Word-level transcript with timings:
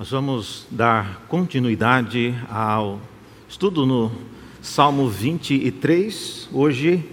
Nós 0.00 0.10
vamos 0.12 0.66
dar 0.70 1.26
continuidade 1.28 2.34
ao 2.48 2.98
estudo 3.46 3.84
no 3.84 4.10
Salmo 4.62 5.10
23. 5.10 6.48
Hoje 6.54 7.04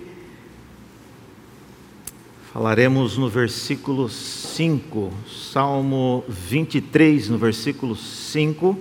falaremos 2.53 3.17
no 3.17 3.27
versículo 3.27 4.07
5, 4.07 5.11
Salmo 5.51 6.23
23, 6.29 7.27
no 7.27 7.37
versículo 7.37 7.93
5. 7.93 8.79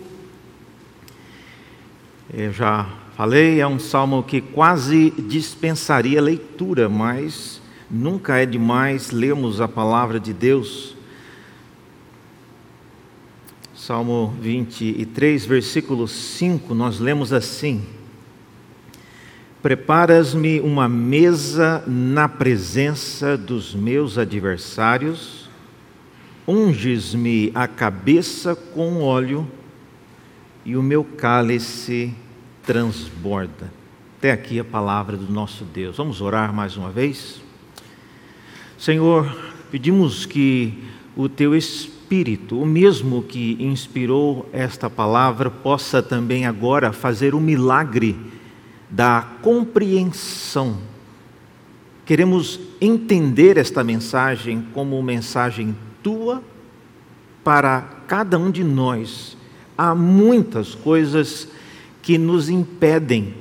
Eu 2.32 2.52
já 2.52 2.88
falei, 3.16 3.60
é 3.60 3.66
um 3.66 3.80
salmo 3.80 4.22
que 4.22 4.40
quase 4.40 5.10
dispensaria 5.18 6.22
leitura, 6.22 6.88
mas 6.88 7.60
nunca 7.90 8.38
é 8.38 8.46
demais 8.46 9.10
lermos 9.10 9.60
a 9.60 9.66
palavra 9.66 10.20
de 10.20 10.32
Deus 10.32 10.95
Salmo 13.86 14.34
23, 14.40 15.46
versículo 15.46 16.08
5, 16.08 16.74
nós 16.74 16.98
lemos 16.98 17.32
assim: 17.32 17.84
Preparas-me 19.62 20.58
uma 20.60 20.88
mesa 20.88 21.84
na 21.86 22.28
presença 22.28 23.36
dos 23.38 23.76
meus 23.76 24.18
adversários, 24.18 25.48
unges-me 26.48 27.52
a 27.54 27.68
cabeça 27.68 28.56
com 28.56 29.02
óleo 29.02 29.48
e 30.64 30.76
o 30.76 30.82
meu 30.82 31.04
cálice 31.04 32.12
transborda. 32.64 33.72
Até 34.18 34.32
aqui 34.32 34.58
a 34.58 34.64
palavra 34.64 35.16
do 35.16 35.32
nosso 35.32 35.62
Deus. 35.62 35.96
Vamos 35.96 36.20
orar 36.20 36.52
mais 36.52 36.76
uma 36.76 36.90
vez? 36.90 37.40
Senhor, 38.76 39.32
pedimos 39.70 40.26
que 40.26 40.76
o 41.14 41.28
teu 41.28 41.54
Espírito 41.54 41.95
Espírito, 42.06 42.62
o 42.62 42.64
mesmo 42.64 43.20
que 43.20 43.56
inspirou 43.58 44.48
esta 44.52 44.88
palavra, 44.88 45.50
possa 45.50 46.00
também 46.00 46.46
agora 46.46 46.92
fazer 46.92 47.34
o 47.34 47.40
milagre 47.40 48.16
da 48.88 49.26
compreensão. 49.42 50.76
Queremos 52.04 52.60
entender 52.80 53.56
esta 53.56 53.82
mensagem 53.82 54.64
como 54.72 55.02
mensagem 55.02 55.74
tua 56.00 56.40
para 57.42 57.80
cada 58.06 58.38
um 58.38 58.52
de 58.52 58.62
nós. 58.62 59.36
Há 59.76 59.92
muitas 59.92 60.76
coisas 60.76 61.48
que 62.02 62.16
nos 62.16 62.48
impedem 62.48 63.34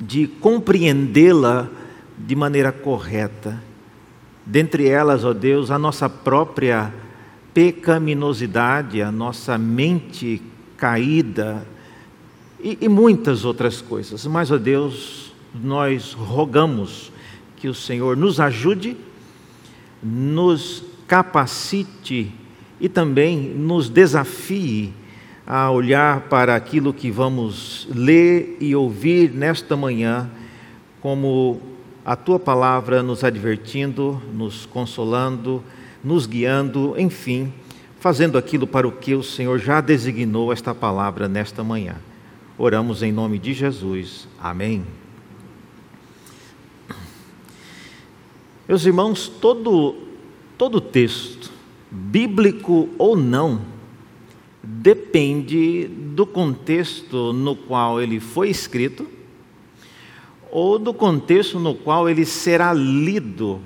de 0.00 0.26
compreendê-la 0.26 1.68
de 2.16 2.34
maneira 2.34 2.72
correta. 2.72 3.62
Dentre 4.46 4.88
elas, 4.88 5.22
ó 5.22 5.34
Deus, 5.34 5.70
a 5.70 5.78
nossa 5.78 6.08
própria 6.08 7.03
pecaminosidade, 7.54 9.00
a 9.00 9.12
nossa 9.12 9.56
mente 9.56 10.42
caída 10.76 11.64
e, 12.60 12.76
e 12.80 12.88
muitas 12.88 13.44
outras 13.44 13.80
coisas. 13.80 14.26
Mas, 14.26 14.50
ó 14.50 14.58
Deus, 14.58 15.32
nós 15.54 16.12
rogamos 16.12 17.12
que 17.56 17.68
o 17.68 17.74
Senhor 17.74 18.16
nos 18.16 18.40
ajude, 18.40 18.96
nos 20.02 20.82
capacite 21.06 22.32
e 22.80 22.88
também 22.88 23.38
nos 23.38 23.88
desafie 23.88 24.92
a 25.46 25.70
olhar 25.70 26.22
para 26.22 26.56
aquilo 26.56 26.92
que 26.92 27.10
vamos 27.10 27.86
ler 27.94 28.56
e 28.60 28.74
ouvir 28.74 29.30
nesta 29.30 29.76
manhã, 29.76 30.28
como 31.00 31.60
a 32.04 32.16
tua 32.16 32.38
palavra 32.38 33.02
nos 33.02 33.22
advertindo, 33.22 34.20
nos 34.32 34.66
consolando, 34.66 35.62
nos 36.04 36.26
guiando, 36.26 36.94
enfim, 36.98 37.52
fazendo 37.98 38.36
aquilo 38.36 38.66
para 38.66 38.86
o 38.86 38.92
que 38.92 39.14
o 39.14 39.22
Senhor 39.22 39.58
já 39.58 39.80
designou 39.80 40.52
esta 40.52 40.74
palavra 40.74 41.26
nesta 41.26 41.64
manhã. 41.64 41.96
Oramos 42.58 43.02
em 43.02 43.10
nome 43.10 43.38
de 43.38 43.54
Jesus. 43.54 44.28
Amém. 44.38 44.84
Meus 48.68 48.84
irmãos, 48.84 49.28
todo 49.28 49.96
todo 50.56 50.80
texto, 50.80 51.50
bíblico 51.90 52.88
ou 52.96 53.16
não, 53.16 53.60
depende 54.62 55.86
do 55.88 56.24
contexto 56.24 57.32
no 57.32 57.56
qual 57.56 58.00
ele 58.00 58.20
foi 58.20 58.50
escrito 58.50 59.08
ou 60.50 60.78
do 60.78 60.94
contexto 60.94 61.58
no 61.58 61.74
qual 61.74 62.08
ele 62.08 62.24
será 62.24 62.72
lido 62.72 63.60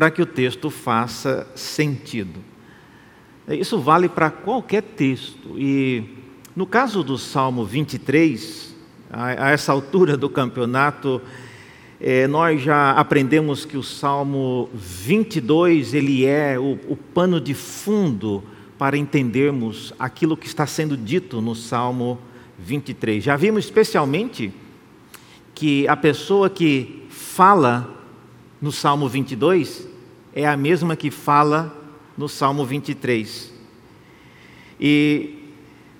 para 0.00 0.10
que 0.10 0.22
o 0.22 0.26
texto 0.26 0.70
faça 0.70 1.46
sentido. 1.54 2.40
Isso 3.46 3.78
vale 3.78 4.08
para 4.08 4.30
qualquer 4.30 4.80
texto. 4.80 5.58
E 5.58 6.02
no 6.56 6.64
caso 6.64 7.04
do 7.04 7.18
Salmo 7.18 7.66
23, 7.66 8.74
a, 9.10 9.48
a 9.48 9.50
essa 9.50 9.72
altura 9.72 10.16
do 10.16 10.30
campeonato, 10.30 11.20
é, 12.00 12.26
nós 12.26 12.62
já 12.62 12.92
aprendemos 12.92 13.66
que 13.66 13.76
o 13.76 13.82
Salmo 13.82 14.70
22 14.72 15.92
ele 15.92 16.24
é 16.24 16.58
o, 16.58 16.78
o 16.88 16.96
pano 16.96 17.38
de 17.38 17.52
fundo 17.52 18.42
para 18.78 18.96
entendermos 18.96 19.92
aquilo 19.98 20.34
que 20.34 20.46
está 20.46 20.66
sendo 20.66 20.96
dito 20.96 21.42
no 21.42 21.54
Salmo 21.54 22.18
23. 22.58 23.22
Já 23.22 23.36
vimos 23.36 23.66
especialmente 23.66 24.50
que 25.54 25.86
a 25.86 25.94
pessoa 25.94 26.48
que 26.48 27.04
fala 27.10 27.99
no 28.60 28.70
Salmo 28.70 29.08
22 29.08 29.88
é 30.34 30.46
a 30.46 30.56
mesma 30.56 30.94
que 30.94 31.10
fala 31.10 31.74
no 32.16 32.28
Salmo 32.28 32.64
23. 32.64 33.52
E 34.80 35.38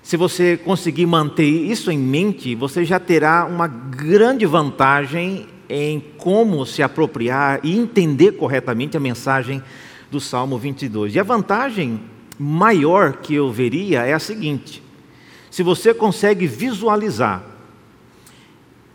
se 0.01 0.15
você 0.17 0.57
conseguir 0.57 1.05
manter 1.05 1.47
isso 1.47 1.91
em 1.91 1.97
mente, 1.97 2.55
você 2.55 2.85
já 2.85 2.99
terá 2.99 3.45
uma 3.45 3.67
grande 3.67 4.45
vantagem 4.45 5.47
em 5.69 5.99
como 6.17 6.65
se 6.65 6.83
apropriar 6.83 7.59
e 7.63 7.77
entender 7.77 8.33
corretamente 8.33 8.97
a 8.97 8.99
mensagem 8.99 9.61
do 10.09 10.19
Salmo 10.19 10.57
22. 10.57 11.15
E 11.15 11.19
a 11.19 11.23
vantagem 11.23 12.01
maior 12.37 13.17
que 13.17 13.33
eu 13.35 13.51
veria 13.51 14.03
é 14.03 14.13
a 14.13 14.19
seguinte: 14.19 14.83
se 15.49 15.63
você 15.63 15.93
consegue 15.93 16.47
visualizar 16.47 17.50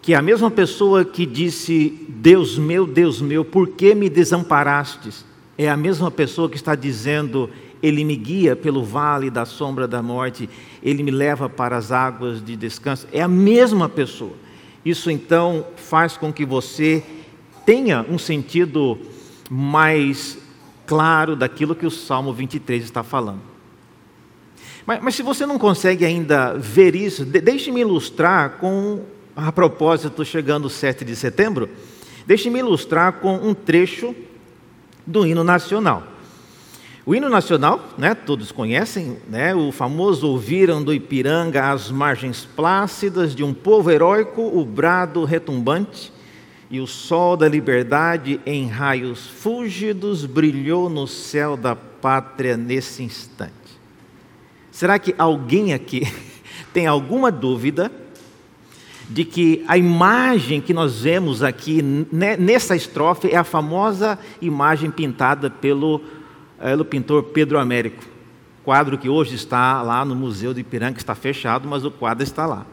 que 0.06 0.14
a 0.14 0.22
mesma 0.22 0.52
pessoa 0.52 1.04
que 1.04 1.26
disse, 1.26 2.06
Deus 2.08 2.56
meu, 2.56 2.86
Deus 2.86 3.20
meu, 3.20 3.44
por 3.44 3.66
que 3.66 3.92
me 3.92 4.08
desamparastes? 4.08 5.24
É 5.58 5.68
a 5.68 5.76
mesma 5.76 6.12
pessoa 6.12 6.48
que 6.48 6.54
está 6.54 6.76
dizendo, 6.76 7.50
Ele 7.82 8.04
me 8.04 8.14
guia 8.14 8.54
pelo 8.54 8.84
vale 8.84 9.30
da 9.30 9.44
sombra 9.44 9.88
da 9.88 10.00
morte, 10.00 10.48
Ele 10.80 11.02
me 11.02 11.10
leva 11.10 11.48
para 11.48 11.76
as 11.76 11.90
águas 11.90 12.40
de 12.40 12.54
descanso. 12.54 13.08
É 13.12 13.20
a 13.20 13.26
mesma 13.26 13.88
pessoa. 13.88 14.34
Isso 14.84 15.10
então 15.10 15.66
faz 15.74 16.16
com 16.16 16.32
que 16.32 16.46
você 16.46 17.02
tenha 17.64 18.06
um 18.08 18.16
sentido 18.16 18.96
mais 19.50 20.38
claro 20.86 21.34
daquilo 21.34 21.74
que 21.74 21.84
o 21.84 21.90
Salmo 21.90 22.32
23 22.32 22.84
está 22.84 23.02
falando. 23.02 23.40
Mas, 24.86 25.02
mas 25.02 25.16
se 25.16 25.24
você 25.24 25.44
não 25.44 25.58
consegue 25.58 26.04
ainda 26.04 26.54
ver 26.54 26.94
isso, 26.94 27.24
deixe-me 27.24 27.80
ilustrar 27.80 28.58
com 28.60 29.15
a 29.36 29.52
propósito, 29.52 30.24
chegando 30.24 30.64
o 30.64 30.70
7 30.70 31.04
de 31.04 31.14
setembro, 31.14 31.68
deixe-me 32.26 32.58
ilustrar 32.60 33.12
com 33.20 33.36
um 33.36 33.52
trecho 33.52 34.16
do 35.06 35.26
hino 35.26 35.44
nacional. 35.44 36.02
O 37.04 37.14
hino 37.14 37.28
nacional, 37.28 37.90
né, 37.96 38.14
todos 38.14 38.50
conhecem, 38.50 39.18
né, 39.28 39.54
o 39.54 39.70
famoso 39.70 40.26
ouviram 40.28 40.82
do 40.82 40.92
Ipiranga 40.92 41.70
as 41.70 41.88
margens 41.88 42.44
plácidas 42.44 43.32
de 43.32 43.44
um 43.44 43.54
povo 43.54 43.92
heróico, 43.92 44.42
o 44.42 44.64
brado 44.64 45.24
retumbante, 45.24 46.12
e 46.68 46.80
o 46.80 46.86
sol 46.86 47.36
da 47.36 47.46
liberdade 47.46 48.40
em 48.44 48.66
raios 48.66 49.24
fúlgidos 49.24 50.26
brilhou 50.26 50.90
no 50.90 51.06
céu 51.06 51.56
da 51.56 51.76
pátria 51.76 52.56
nesse 52.56 53.04
instante. 53.04 53.52
Será 54.72 54.98
que 54.98 55.14
alguém 55.16 55.74
aqui 55.74 56.02
tem 56.74 56.88
alguma 56.88 57.30
dúvida 57.30 57.92
de 59.08 59.24
que 59.24 59.64
a 59.68 59.78
imagem 59.78 60.60
que 60.60 60.74
nós 60.74 61.02
vemos 61.02 61.42
aqui 61.42 61.80
nessa 61.80 62.74
estrofe 62.74 63.28
é 63.28 63.36
a 63.36 63.44
famosa 63.44 64.18
imagem 64.40 64.90
pintada 64.90 65.48
pelo, 65.48 66.00
eh, 66.58 66.70
pelo 66.70 66.84
pintor 66.84 67.22
Pedro 67.24 67.58
Américo. 67.58 68.02
Quadro 68.64 68.98
que 68.98 69.08
hoje 69.08 69.36
está 69.36 69.80
lá 69.80 70.04
no 70.04 70.16
Museu 70.16 70.52
de 70.52 70.60
Ipiranga, 70.60 70.94
que 70.94 71.00
está 71.00 71.14
fechado, 71.14 71.68
mas 71.68 71.84
o 71.84 71.90
quadro 71.90 72.24
está 72.24 72.46
lá. 72.46 72.66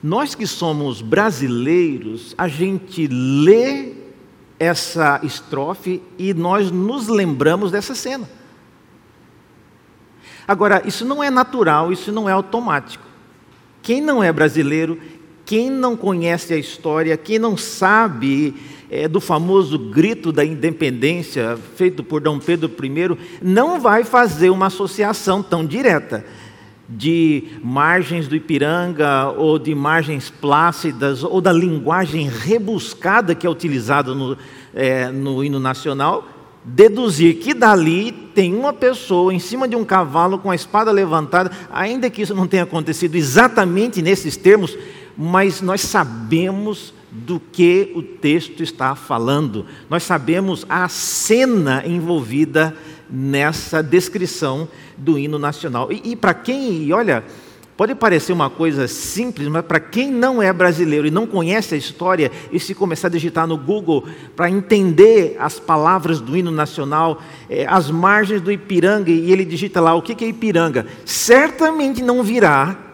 Nós 0.00 0.34
que 0.34 0.46
somos 0.46 1.02
brasileiros, 1.02 2.34
a 2.38 2.46
gente 2.46 3.08
lê 3.08 3.92
essa 4.58 5.20
estrofe 5.22 6.00
e 6.16 6.32
nós 6.32 6.70
nos 6.70 7.08
lembramos 7.08 7.72
dessa 7.72 7.94
cena. 7.94 8.28
Agora, 10.46 10.82
isso 10.86 11.04
não 11.04 11.22
é 11.22 11.30
natural, 11.30 11.92
isso 11.92 12.12
não 12.12 12.28
é 12.28 12.32
automático. 12.32 13.04
Quem 13.82 14.00
não 14.00 14.22
é 14.22 14.32
brasileiro 14.32 15.00
Quem 15.50 15.68
não 15.68 15.96
conhece 15.96 16.54
a 16.54 16.56
história, 16.56 17.16
quem 17.16 17.36
não 17.36 17.56
sabe 17.56 18.54
é, 18.88 19.08
do 19.08 19.20
famoso 19.20 19.76
grito 19.76 20.30
da 20.30 20.44
independência 20.44 21.58
feito 21.74 22.04
por 22.04 22.20
Dom 22.20 22.38
Pedro 22.38 22.70
I, 22.80 23.18
não 23.42 23.80
vai 23.80 24.04
fazer 24.04 24.48
uma 24.50 24.66
associação 24.66 25.42
tão 25.42 25.66
direta 25.66 26.24
de 26.88 27.48
margens 27.64 28.28
do 28.28 28.36
Ipiranga 28.36 29.30
ou 29.30 29.58
de 29.58 29.74
margens 29.74 30.30
plácidas 30.30 31.24
ou 31.24 31.40
da 31.40 31.52
linguagem 31.52 32.28
rebuscada 32.28 33.34
que 33.34 33.44
é 33.44 33.50
utilizada 33.50 34.14
no, 34.14 34.38
é, 34.72 35.10
no 35.10 35.42
hino 35.42 35.58
nacional, 35.58 36.28
deduzir 36.64 37.38
que 37.38 37.54
dali 37.54 38.12
tem 38.12 38.54
uma 38.54 38.72
pessoa 38.72 39.34
em 39.34 39.38
cima 39.38 39.66
de 39.66 39.74
um 39.74 39.84
cavalo 39.84 40.38
com 40.38 40.50
a 40.50 40.54
espada 40.54 40.92
levantada, 40.92 41.50
ainda 41.72 42.08
que 42.08 42.22
isso 42.22 42.34
não 42.36 42.46
tenha 42.46 42.62
acontecido 42.62 43.16
exatamente 43.16 44.00
nesses 44.00 44.36
termos, 44.36 44.76
mas 45.16 45.60
nós 45.60 45.80
sabemos 45.80 46.94
do 47.10 47.40
que 47.40 47.92
o 47.94 48.02
texto 48.02 48.62
está 48.62 48.94
falando, 48.94 49.66
nós 49.88 50.02
sabemos 50.02 50.64
a 50.68 50.88
cena 50.88 51.82
envolvida 51.84 52.76
nessa 53.10 53.82
descrição 53.82 54.68
do 54.96 55.18
hino 55.18 55.38
nacional. 55.38 55.90
E, 55.90 56.12
e 56.12 56.16
para 56.16 56.32
quem, 56.32 56.84
e 56.84 56.92
olha, 56.92 57.24
pode 57.76 57.94
parecer 57.96 58.32
uma 58.32 58.48
coisa 58.48 58.86
simples, 58.86 59.48
mas 59.48 59.64
para 59.64 59.80
quem 59.80 60.10
não 60.10 60.40
é 60.40 60.52
brasileiro 60.52 61.06
e 61.06 61.10
não 61.10 61.26
conhece 61.26 61.74
a 61.74 61.78
história, 61.78 62.30
e 62.52 62.60
se 62.60 62.74
começar 62.74 63.08
a 63.08 63.10
digitar 63.10 63.46
no 63.46 63.56
Google 63.56 64.06
para 64.36 64.48
entender 64.48 65.36
as 65.40 65.58
palavras 65.58 66.20
do 66.20 66.36
hino 66.36 66.52
nacional, 66.52 67.20
é, 67.48 67.66
as 67.66 67.90
margens 67.90 68.40
do 68.40 68.52
Ipiranga, 68.52 69.10
e 69.10 69.32
ele 69.32 69.44
digita 69.44 69.80
lá 69.80 69.94
o 69.94 70.02
que 70.02 70.24
é 70.24 70.28
Ipiranga, 70.28 70.86
certamente 71.04 72.02
não 72.02 72.22
virá 72.22 72.89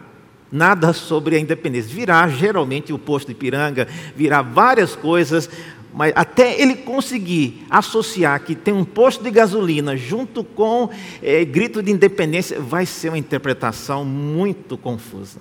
nada 0.51 0.93
sobre 0.93 1.37
a 1.37 1.41
independência. 1.41 1.95
Virá 1.95 2.29
geralmente 2.29 2.93
o 2.93 2.99
posto 2.99 3.29
de 3.29 3.33
Ipiranga, 3.33 3.89
virá 4.15 4.43
várias 4.43 4.95
coisas, 4.95 5.49
mas 5.93 6.13
até 6.15 6.61
ele 6.61 6.77
conseguir 6.77 7.65
associar 7.71 8.41
que 8.41 8.55
tem 8.55 8.75
um 8.75 8.85
posto 8.85 9.25
de 9.25 9.31
gasolina 9.31 9.97
junto 9.97 10.45
com 10.45 10.91
é, 11.23 11.45
grito 11.45 11.83
de 11.83 11.91
independência, 11.91 12.61
vai 12.61 12.85
ser 12.85 13.09
uma 13.09 13.19
interpretação 13.19 14.05
muito 14.05 14.77
confusa. 14.77 15.41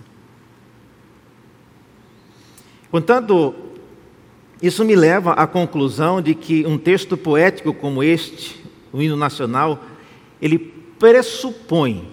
Portanto, 2.89 3.53
isso 4.61 4.85
me 4.85 4.95
leva 4.95 5.33
à 5.33 5.45
conclusão 5.45 6.21
de 6.21 6.33
que 6.33 6.65
um 6.65 6.77
texto 6.77 7.17
poético 7.17 7.73
como 7.73 8.01
este, 8.01 8.63
o 8.93 9.01
hino 9.01 9.17
nacional, 9.17 9.83
ele 10.41 10.57
pressupõe 10.57 12.09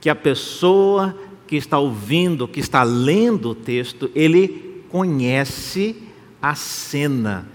que 0.00 0.08
a 0.08 0.14
pessoa 0.14 1.16
que 1.50 1.56
está 1.56 1.80
ouvindo, 1.80 2.46
que 2.46 2.60
está 2.60 2.84
lendo 2.84 3.50
o 3.50 3.54
texto, 3.56 4.08
ele 4.14 4.84
conhece 4.88 5.96
a 6.40 6.54
cena. 6.54 7.48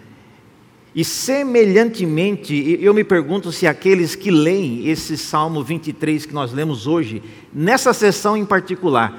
E 0.94 1.06
semelhantemente, 1.06 2.78
eu 2.82 2.94
me 2.94 3.06
pergunto 3.06 3.54
se 3.54 3.66
aqueles 3.66 4.14
que 4.14 4.30
leem 4.30 4.90
esse 4.90 5.18
Salmo 5.18 5.64
23 5.64 6.26
que 6.26 6.34
nós 6.34 6.52
lemos 6.52 6.88
hoje, 6.88 7.24
nessa 7.54 7.94
sessão 7.94 8.36
em 8.36 8.44
particular, 8.44 9.18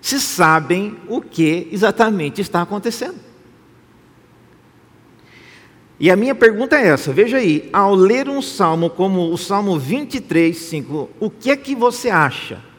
se 0.00 0.20
sabem 0.20 0.96
o 1.06 1.20
que 1.20 1.68
exatamente 1.70 2.40
está 2.40 2.62
acontecendo. 2.62 3.20
E 6.00 6.10
a 6.10 6.16
minha 6.16 6.34
pergunta 6.34 6.76
é 6.76 6.88
essa: 6.88 7.12
veja 7.12 7.36
aí, 7.36 7.70
ao 7.72 7.94
ler 7.94 8.28
um 8.28 8.42
salmo 8.42 8.90
como 8.90 9.32
o 9.32 9.38
Salmo 9.38 9.78
23, 9.78 10.56
5, 10.56 11.10
o 11.20 11.30
que 11.30 11.52
é 11.52 11.56
que 11.56 11.76
você 11.76 12.10
acha? 12.10 12.73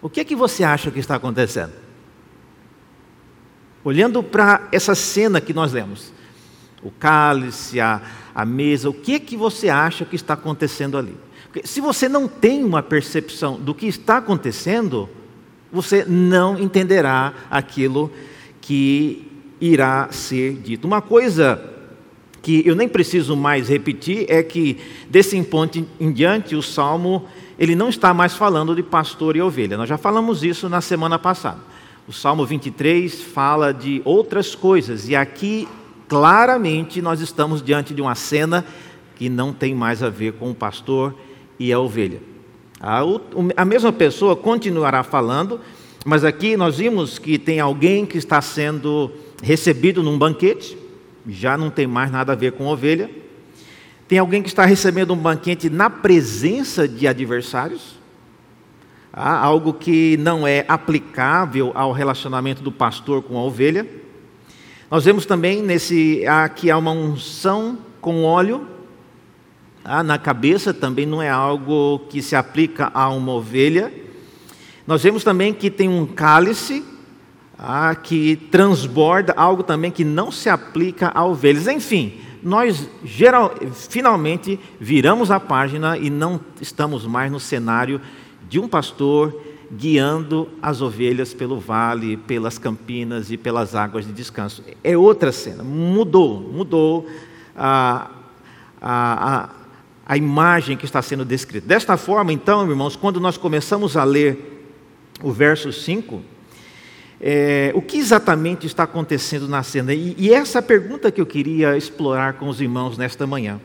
O 0.00 0.08
que 0.08 0.20
é 0.20 0.24
que 0.24 0.36
você 0.36 0.62
acha 0.62 0.90
que 0.90 0.98
está 0.98 1.16
acontecendo? 1.16 1.72
Olhando 3.82 4.22
para 4.22 4.68
essa 4.70 4.94
cena 4.94 5.40
que 5.40 5.52
nós 5.52 5.72
lemos, 5.72 6.12
o 6.82 6.90
cálice, 6.90 7.80
a, 7.80 8.00
a 8.34 8.44
mesa, 8.44 8.88
o 8.88 8.94
que 8.94 9.14
é 9.14 9.18
que 9.18 9.36
você 9.36 9.68
acha 9.68 10.04
que 10.04 10.16
está 10.16 10.34
acontecendo 10.34 10.96
ali? 10.96 11.16
Porque 11.44 11.66
se 11.66 11.80
você 11.80 12.08
não 12.08 12.28
tem 12.28 12.62
uma 12.62 12.82
percepção 12.82 13.58
do 13.58 13.74
que 13.74 13.86
está 13.86 14.18
acontecendo, 14.18 15.08
você 15.72 16.04
não 16.04 16.58
entenderá 16.58 17.34
aquilo 17.50 18.12
que 18.60 19.26
irá 19.60 20.08
ser 20.12 20.54
dito. 20.54 20.86
Uma 20.86 21.02
coisa 21.02 21.60
que 22.42 22.62
eu 22.66 22.76
nem 22.76 22.88
preciso 22.88 23.36
mais 23.36 23.68
repetir 23.68 24.26
é 24.28 24.42
que 24.42 24.78
desse 25.08 25.40
ponto 25.42 25.84
em 25.98 26.12
diante 26.12 26.54
o 26.54 26.62
salmo 26.62 27.26
ele 27.58 27.74
não 27.74 27.88
está 27.88 28.14
mais 28.14 28.34
falando 28.34 28.74
de 28.74 28.82
pastor 28.82 29.36
e 29.36 29.42
ovelha. 29.42 29.76
Nós 29.76 29.88
já 29.88 29.98
falamos 29.98 30.44
isso 30.44 30.68
na 30.68 30.80
semana 30.80 31.18
passada. 31.18 31.58
O 32.06 32.12
Salmo 32.12 32.46
23 32.46 33.22
fala 33.22 33.72
de 33.72 34.00
outras 34.04 34.54
coisas, 34.54 35.08
e 35.08 35.16
aqui 35.16 35.68
claramente 36.08 37.02
nós 37.02 37.20
estamos 37.20 37.60
diante 37.60 37.92
de 37.92 38.00
uma 38.00 38.14
cena 38.14 38.64
que 39.16 39.28
não 39.28 39.52
tem 39.52 39.74
mais 39.74 40.02
a 40.02 40.08
ver 40.08 40.34
com 40.34 40.50
o 40.50 40.54
pastor 40.54 41.14
e 41.58 41.72
a 41.72 41.78
ovelha. 41.78 42.22
A, 42.80 43.02
a 43.56 43.64
mesma 43.64 43.92
pessoa 43.92 44.36
continuará 44.36 45.02
falando, 45.02 45.60
mas 46.06 46.24
aqui 46.24 46.56
nós 46.56 46.78
vimos 46.78 47.18
que 47.18 47.38
tem 47.38 47.58
alguém 47.58 48.06
que 48.06 48.16
está 48.16 48.40
sendo 48.40 49.10
recebido 49.42 50.02
num 50.02 50.16
banquete, 50.16 50.78
já 51.26 51.58
não 51.58 51.68
tem 51.68 51.86
mais 51.86 52.10
nada 52.10 52.32
a 52.32 52.36
ver 52.36 52.52
com 52.52 52.66
ovelha. 52.66 53.10
Tem 54.08 54.18
alguém 54.18 54.42
que 54.42 54.48
está 54.48 54.64
recebendo 54.64 55.12
um 55.12 55.16
banquete 55.16 55.68
na 55.68 55.90
presença 55.90 56.88
de 56.88 57.06
adversários 57.06 57.98
algo 59.12 59.72
que 59.72 60.16
não 60.18 60.46
é 60.46 60.64
aplicável 60.68 61.72
ao 61.74 61.92
relacionamento 61.92 62.62
do 62.62 62.70
pastor 62.70 63.22
com 63.22 63.36
a 63.36 63.42
ovelha. 63.42 63.86
Nós 64.90 65.04
vemos 65.04 65.26
também 65.26 65.62
nesse 65.62 66.24
aqui 66.26 66.70
há 66.70 66.78
uma 66.78 66.92
unção 66.92 67.78
com 68.00 68.24
óleo 68.24 68.66
ah, 69.84 70.02
na 70.02 70.18
cabeça, 70.18 70.72
também 70.72 71.04
não 71.04 71.20
é 71.20 71.28
algo 71.28 72.00
que 72.10 72.22
se 72.22 72.36
aplica 72.36 72.90
a 72.94 73.08
uma 73.08 73.32
ovelha. 73.32 73.92
Nós 74.86 75.02
vemos 75.02 75.24
também 75.24 75.52
que 75.52 75.70
tem 75.70 75.88
um 75.88 76.06
cálice 76.06 76.84
ah, 77.58 77.94
que 77.94 78.36
transborda, 78.50 79.34
algo 79.36 79.62
também 79.62 79.90
que 79.90 80.04
não 80.04 80.30
se 80.30 80.48
aplica 80.48 81.10
a 81.14 81.24
ovelhas. 81.24 81.66
Enfim, 81.66 82.20
nós 82.42 82.88
geral, 83.04 83.54
finalmente 83.72 84.58
viramos 84.80 85.30
a 85.30 85.40
página 85.40 85.96
e 85.96 86.10
não 86.10 86.40
estamos 86.60 87.06
mais 87.06 87.30
no 87.30 87.40
cenário 87.40 88.00
de 88.48 88.58
um 88.58 88.68
pastor 88.68 89.38
guiando 89.70 90.48
as 90.62 90.80
ovelhas 90.80 91.34
pelo 91.34 91.58
vale, 91.58 92.16
pelas 92.16 92.58
campinas 92.58 93.30
e 93.30 93.36
pelas 93.36 93.74
águas 93.74 94.06
de 94.06 94.12
descanso. 94.12 94.64
É 94.82 94.96
outra 94.96 95.30
cena, 95.30 95.62
mudou, 95.62 96.40
mudou 96.40 97.06
a, 97.54 98.10
a, 98.80 99.34
a, 99.34 99.50
a 100.06 100.16
imagem 100.16 100.76
que 100.76 100.84
está 100.84 101.02
sendo 101.02 101.24
descrita. 101.24 101.66
Desta 101.66 101.96
forma, 101.96 102.32
então, 102.32 102.68
irmãos, 102.68 102.96
quando 102.96 103.20
nós 103.20 103.36
começamos 103.36 103.96
a 103.96 104.04
ler 104.04 104.72
o 105.22 105.30
verso 105.32 105.72
5, 105.72 106.22
é, 107.20 107.72
o 107.74 107.82
que 107.82 107.98
exatamente 107.98 108.66
está 108.66 108.84
acontecendo 108.84 109.48
na 109.48 109.62
cena? 109.62 109.92
E, 109.92 110.14
e 110.16 110.32
essa 110.32 110.60
é 110.60 110.62
pergunta 110.62 111.10
que 111.10 111.20
eu 111.20 111.26
queria 111.26 111.76
explorar 111.76 112.34
com 112.34 112.48
os 112.48 112.60
irmãos 112.60 112.96
nesta 112.96 113.26
manhã. 113.26 113.60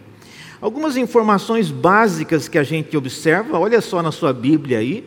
Algumas 0.60 0.98
informações 0.98 1.70
básicas 1.70 2.48
que 2.48 2.58
a 2.58 2.64
gente 2.64 2.96
observa, 2.98 3.60
olha 3.60 3.82
só 3.82 4.02
na 4.02 4.12
sua 4.12 4.34
Bíblia 4.34 4.80
aí, 4.80 5.06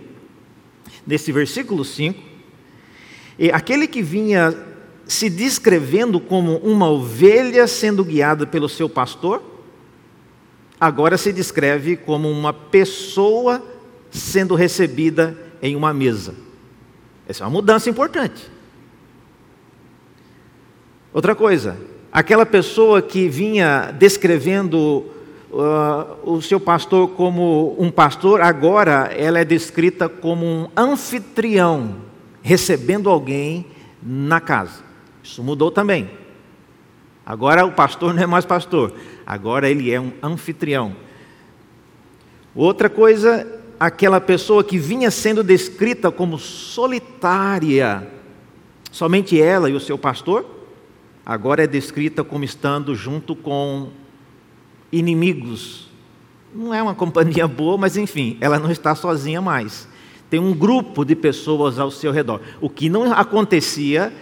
nesse 1.07 1.33
versículo 1.33 1.85
5. 1.85 2.23
Aquele 3.53 3.87
que 3.87 4.03
vinha 4.03 4.55
se 5.07 5.31
descrevendo 5.31 6.21
como 6.21 6.57
uma 6.59 6.89
ovelha 6.89 7.67
sendo 7.67 8.05
guiada 8.05 8.47
pelo 8.47 8.69
seu 8.69 8.89
pastor, 8.89 9.43
agora 10.79 11.17
se 11.17 11.33
descreve 11.33 11.97
como 11.97 12.31
uma 12.31 12.53
pessoa 12.53 13.63
sendo 14.11 14.55
recebida 14.55 15.37
em 15.63 15.75
uma 15.75 15.93
mesa. 15.95 16.46
Essa 17.29 17.45
é 17.45 17.47
uma 17.47 17.53
mudança 17.53 17.91
importante. 17.91 18.51
Outra 21.13 21.35
coisa, 21.35 21.77
aquela 22.13 22.47
pessoa 22.47 23.01
que 23.01 23.29
vinha 23.29 23.91
descrevendo 23.99 25.07
uh, 25.51 26.31
o 26.31 26.41
seu 26.43 26.61
pastor 26.61 27.09
como 27.09 27.75
um 27.79 27.91
pastor, 27.91 28.41
agora 28.41 29.11
ela 29.17 29.39
é 29.39 29.45
descrita 29.45 30.09
como 30.09 30.45
um 30.45 30.69
anfitrião, 30.77 31.97
recebendo 32.43 33.09
alguém 33.09 33.67
na 34.03 34.41
casa. 34.41 34.85
Isso 35.23 35.43
mudou 35.43 35.71
também. 35.71 36.11
Agora 37.25 37.67
o 37.67 37.73
pastor 37.73 38.15
não 38.15 38.23
é 38.23 38.27
mais 38.27 38.45
pastor, 38.45 38.93
agora 39.27 39.69
ele 39.69 39.91
é 39.91 40.01
um 40.01 40.13
anfitrião. 40.23 40.95
Outra 42.55 42.89
coisa, 42.89 43.56
aquela 43.79 44.21
pessoa 44.21 44.65
que 44.65 44.79
vinha 44.79 45.11
sendo 45.11 45.43
descrita 45.43 46.11
como 46.11 46.39
solitária, 46.39 48.11
somente 48.91 49.41
ela 49.41 49.69
e 49.69 49.75
o 49.75 49.81
seu 49.81 49.99
pastor, 49.99 50.47
agora 51.25 51.65
é 51.65 51.67
descrita 51.67 52.25
como 52.25 52.45
estando 52.45 52.95
junto 52.95 53.35
com 53.35 53.91
inimigos. 54.91 55.89
Não 56.55 56.73
é 56.73 56.83
uma 56.83 56.95
companhia 56.95 57.47
boa, 57.49 57.77
mas 57.77 57.97
enfim, 57.97 58.39
ela 58.41 58.59
não 58.59 58.71
está 58.71 58.95
sozinha 58.95 59.41
mais. 59.41 59.89
Tem 60.31 60.41
um 60.41 60.55
grupo 60.55 61.05
de 61.05 61.15
pessoas 61.15 61.79
ao 61.79 61.91
seu 61.91 62.11
redor. 62.11 62.41
O 62.61 62.69
que 62.69 62.89
não 62.89 63.13
acontecia 63.13 64.13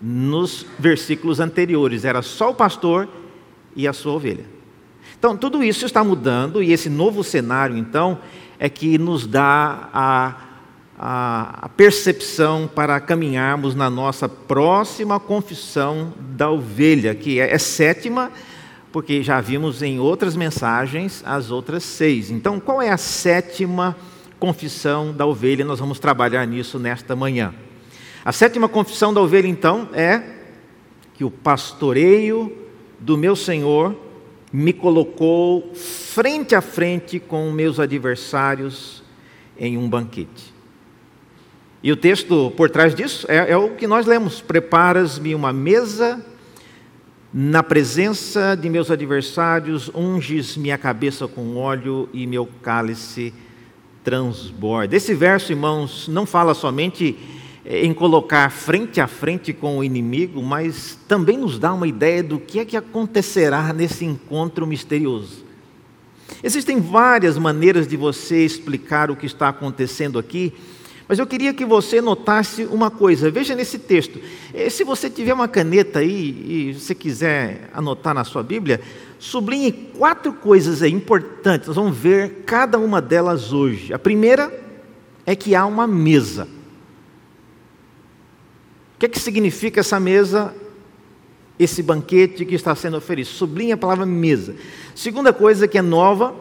nos 0.00 0.64
versículos 0.78 1.40
anteriores, 1.40 2.04
era 2.04 2.22
só 2.22 2.50
o 2.50 2.54
pastor 2.54 3.08
e 3.74 3.88
a 3.88 3.92
sua 3.92 4.12
ovelha. 4.12 4.57
Então, 5.18 5.36
tudo 5.36 5.64
isso 5.64 5.84
está 5.84 6.04
mudando 6.04 6.62
e 6.62 6.72
esse 6.72 6.88
novo 6.88 7.24
cenário, 7.24 7.76
então, 7.76 8.20
é 8.56 8.68
que 8.68 8.96
nos 8.98 9.26
dá 9.26 9.88
a, 9.92 10.36
a, 10.96 11.58
a 11.62 11.68
percepção 11.68 12.70
para 12.72 13.00
caminharmos 13.00 13.74
na 13.74 13.90
nossa 13.90 14.28
próxima 14.28 15.18
confissão 15.18 16.14
da 16.18 16.48
ovelha, 16.48 17.16
que 17.16 17.40
é, 17.40 17.52
é 17.52 17.58
sétima, 17.58 18.30
porque 18.92 19.20
já 19.20 19.40
vimos 19.40 19.82
em 19.82 19.98
outras 19.98 20.36
mensagens 20.36 21.20
as 21.26 21.50
outras 21.50 21.82
seis. 21.82 22.30
Então, 22.30 22.60
qual 22.60 22.80
é 22.80 22.90
a 22.90 22.96
sétima 22.96 23.96
confissão 24.38 25.12
da 25.12 25.26
ovelha? 25.26 25.64
Nós 25.64 25.80
vamos 25.80 25.98
trabalhar 25.98 26.46
nisso 26.46 26.78
nesta 26.78 27.16
manhã. 27.16 27.52
A 28.24 28.30
sétima 28.30 28.68
confissão 28.68 29.12
da 29.12 29.20
ovelha, 29.20 29.48
então, 29.48 29.88
é 29.92 30.22
que 31.14 31.24
o 31.24 31.30
pastoreio 31.30 32.56
do 33.00 33.18
meu 33.18 33.34
Senhor 33.34 34.06
me 34.52 34.72
colocou 34.72 35.72
frente 35.74 36.54
a 36.54 36.60
frente 36.60 37.20
com 37.20 37.50
meus 37.50 37.78
adversários 37.78 39.02
em 39.58 39.76
um 39.76 39.88
banquete. 39.88 40.54
E 41.82 41.92
o 41.92 41.96
texto 41.96 42.52
por 42.56 42.70
trás 42.70 42.94
disso 42.94 43.26
é, 43.30 43.52
é 43.52 43.56
o 43.56 43.70
que 43.70 43.86
nós 43.86 44.06
lemos: 44.06 44.40
Preparas-me 44.40 45.34
uma 45.34 45.52
mesa 45.52 46.24
na 47.32 47.62
presença 47.62 48.56
de 48.56 48.70
meus 48.70 48.90
adversários, 48.90 49.90
unges 49.94 50.56
minha 50.56 50.78
cabeça 50.78 51.28
com 51.28 51.56
óleo 51.56 52.08
e 52.12 52.26
meu 52.26 52.48
cálice 52.62 53.34
transborda. 54.02 54.96
Esse 54.96 55.14
verso, 55.14 55.52
irmãos, 55.52 56.08
não 56.08 56.24
fala 56.24 56.54
somente 56.54 57.18
em 57.70 57.92
colocar 57.92 58.50
frente 58.50 58.98
a 58.98 59.06
frente 59.06 59.52
com 59.52 59.76
o 59.76 59.84
inimigo, 59.84 60.42
mas 60.42 60.98
também 61.06 61.36
nos 61.36 61.58
dá 61.58 61.74
uma 61.74 61.86
ideia 61.86 62.22
do 62.22 62.38
que 62.38 62.60
é 62.60 62.64
que 62.64 62.78
acontecerá 62.78 63.74
nesse 63.74 64.06
encontro 64.06 64.66
misterioso. 64.66 65.44
Existem 66.42 66.80
várias 66.80 67.36
maneiras 67.36 67.86
de 67.86 67.94
você 67.94 68.42
explicar 68.42 69.10
o 69.10 69.16
que 69.16 69.26
está 69.26 69.50
acontecendo 69.50 70.18
aqui, 70.18 70.54
mas 71.06 71.18
eu 71.18 71.26
queria 71.26 71.52
que 71.52 71.64
você 71.64 72.00
notasse 72.00 72.64
uma 72.64 72.90
coisa. 72.90 73.30
Veja 73.30 73.54
nesse 73.54 73.78
texto. 73.78 74.18
Eh, 74.54 74.70
se 74.70 74.82
você 74.82 75.10
tiver 75.10 75.34
uma 75.34 75.48
caneta 75.48 75.98
aí 75.98 76.70
e 76.70 76.74
você 76.74 76.94
quiser 76.94 77.68
anotar 77.74 78.14
na 78.14 78.24
sua 78.24 78.42
Bíblia, 78.42 78.80
sublinhe 79.18 79.72
quatro 79.72 80.32
coisas 80.32 80.82
aí 80.82 80.92
importantes. 80.92 81.68
Nós 81.68 81.76
vamos 81.76 81.96
ver 81.96 82.44
cada 82.46 82.78
uma 82.78 83.00
delas 83.00 83.52
hoje. 83.52 83.92
A 83.92 83.98
primeira 83.98 84.52
é 85.26 85.34
que 85.36 85.54
há 85.54 85.66
uma 85.66 85.86
mesa. 85.86 86.48
O 88.98 89.00
que, 89.00 89.06
é 89.06 89.08
que 89.08 89.20
significa 89.20 89.78
essa 89.78 90.00
mesa, 90.00 90.52
esse 91.56 91.84
banquete 91.84 92.44
que 92.44 92.56
está 92.56 92.74
sendo 92.74 92.96
oferecido? 92.96 93.36
Sublinhe 93.36 93.70
a 93.70 93.76
palavra 93.76 94.04
mesa. 94.04 94.56
Segunda 94.92 95.32
coisa 95.32 95.68
que 95.68 95.78
é 95.78 95.82
nova 95.82 96.34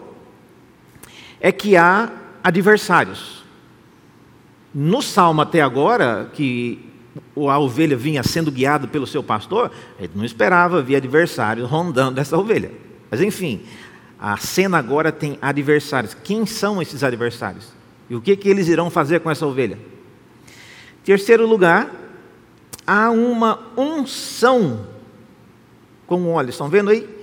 é 1.40 1.52
que 1.52 1.78
há 1.78 2.12
adversários. 2.44 3.44
No 4.74 5.04
salmo 5.04 5.42
até 5.42 5.62
agora, 5.62 6.32
que 6.34 6.84
a 7.36 7.60
ovelha 7.60 7.96
vinha 7.96 8.24
sendo 8.24 8.52
guiada 8.52 8.88
pelo 8.88 9.06
seu 9.06 9.22
pastor, 9.22 9.70
ele 10.00 10.14
não 10.16 10.26
esperava 10.26 10.82
ver 10.82 10.96
adversários 10.96 11.70
rondando 11.70 12.20
essa 12.20 12.36
ovelha. 12.36 12.72
Mas 13.12 13.22
enfim, 13.22 13.62
a 14.20 14.36
cena 14.38 14.80
agora 14.80 15.12
tem 15.12 15.38
adversários. 15.44 16.16
Quem 16.24 16.48
são 16.48 16.82
esses 16.82 17.04
adversários? 17.04 17.68
E 18.10 18.16
o 18.16 18.22
que, 18.22 18.36
que 18.36 18.50
eles 18.50 18.68
irão 18.68 18.90
fazer 18.90 19.20
com 19.20 19.30
essa 19.30 19.46
ovelha? 19.46 19.78
Terceiro 21.06 21.46
lugar, 21.46 22.07
há 22.88 23.12
uma 23.12 23.60
unção 23.78 24.88
com 26.08 26.30
óleo. 26.30 26.50
Estão 26.50 26.70
vendo 26.70 26.90
aí? 26.90 27.18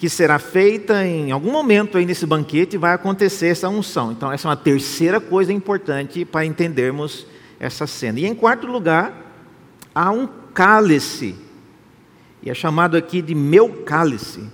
que 0.00 0.08
será 0.08 0.38
feita 0.38 1.04
em 1.04 1.30
algum 1.30 1.52
momento 1.52 1.98
aí 1.98 2.06
nesse 2.06 2.24
banquete 2.24 2.78
vai 2.78 2.94
acontecer 2.94 3.48
essa 3.48 3.68
unção. 3.68 4.12
Então, 4.12 4.32
essa 4.32 4.48
é 4.48 4.48
uma 4.48 4.56
terceira 4.56 5.20
coisa 5.20 5.52
importante 5.52 6.24
para 6.24 6.46
entendermos 6.46 7.26
essa 7.60 7.86
cena. 7.86 8.18
E 8.18 8.24
em 8.24 8.34
quarto 8.34 8.66
lugar, 8.66 9.12
há 9.94 10.10
um 10.10 10.26
cálice, 10.54 11.34
e 12.42 12.48
é 12.48 12.54
chamado 12.54 12.96
aqui 12.96 13.20
de 13.20 13.34
meu 13.34 13.82
cálice, 13.84 14.48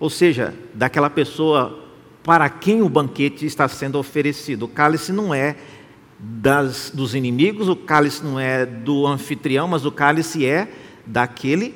ou 0.00 0.10
seja, 0.10 0.52
daquela 0.74 1.08
pessoa 1.08 1.78
para 2.24 2.50
quem 2.50 2.82
o 2.82 2.88
banquete 2.88 3.46
está 3.46 3.68
sendo 3.68 4.00
oferecido. 4.00 4.64
O 4.64 4.68
cálice 4.68 5.12
não 5.12 5.32
é 5.32 5.54
das, 6.24 6.92
dos 6.94 7.16
inimigos, 7.16 7.68
o 7.68 7.74
cálice 7.74 8.24
não 8.24 8.38
é 8.38 8.64
do 8.64 9.08
anfitrião, 9.08 9.66
mas 9.66 9.84
o 9.84 9.90
cálice 9.90 10.46
é 10.46 10.68
daquele 11.04 11.74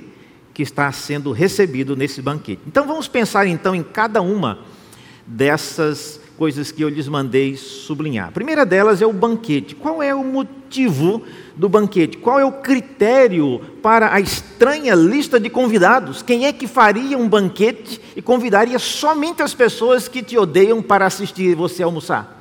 que 0.55 0.63
está 0.63 0.91
sendo 0.93 1.33
recebido 1.33 1.97
nesse 1.97 2.23
banquete. 2.23 2.63
Então 2.65 2.87
vamos 2.87 3.09
pensar 3.09 3.47
então 3.49 3.75
em 3.75 3.83
cada 3.83 4.23
uma 4.23 4.61
dessas 5.27 6.21
coisas 6.39 6.71
que 6.71 6.83
eu 6.83 6.89
lhes 6.89 7.09
mandei 7.09 7.57
sublinhar. 7.57 8.29
A 8.29 8.33
primeira 8.33 8.65
delas 8.65 9.03
é 9.03 9.07
o 9.07 9.13
banquete. 9.13 9.75
Qual 9.75 10.01
é 10.01 10.15
o 10.15 10.23
motivo 10.23 11.23
do 11.57 11.69
banquete? 11.69 12.19
Qual 12.19 12.39
é 12.39 12.45
o 12.45 12.53
critério 12.53 13.61
para 13.83 14.15
a 14.15 14.21
estranha 14.21 14.95
lista 14.95 15.41
de 15.41 15.51
convidados? 15.51 16.23
Quem 16.23 16.47
é 16.47 16.53
que 16.53 16.69
faria 16.69 17.19
um 17.19 17.29
banquete 17.29 18.01
e 18.15 18.23
convidaria 18.23 18.79
somente 18.79 19.43
as 19.43 19.55
pessoas 19.55 20.07
que 20.07 20.23
te 20.23 20.39
odeiam 20.39 20.81
para 20.81 21.07
assistir 21.07 21.57
você 21.57 21.83
almoçar? 21.83 22.36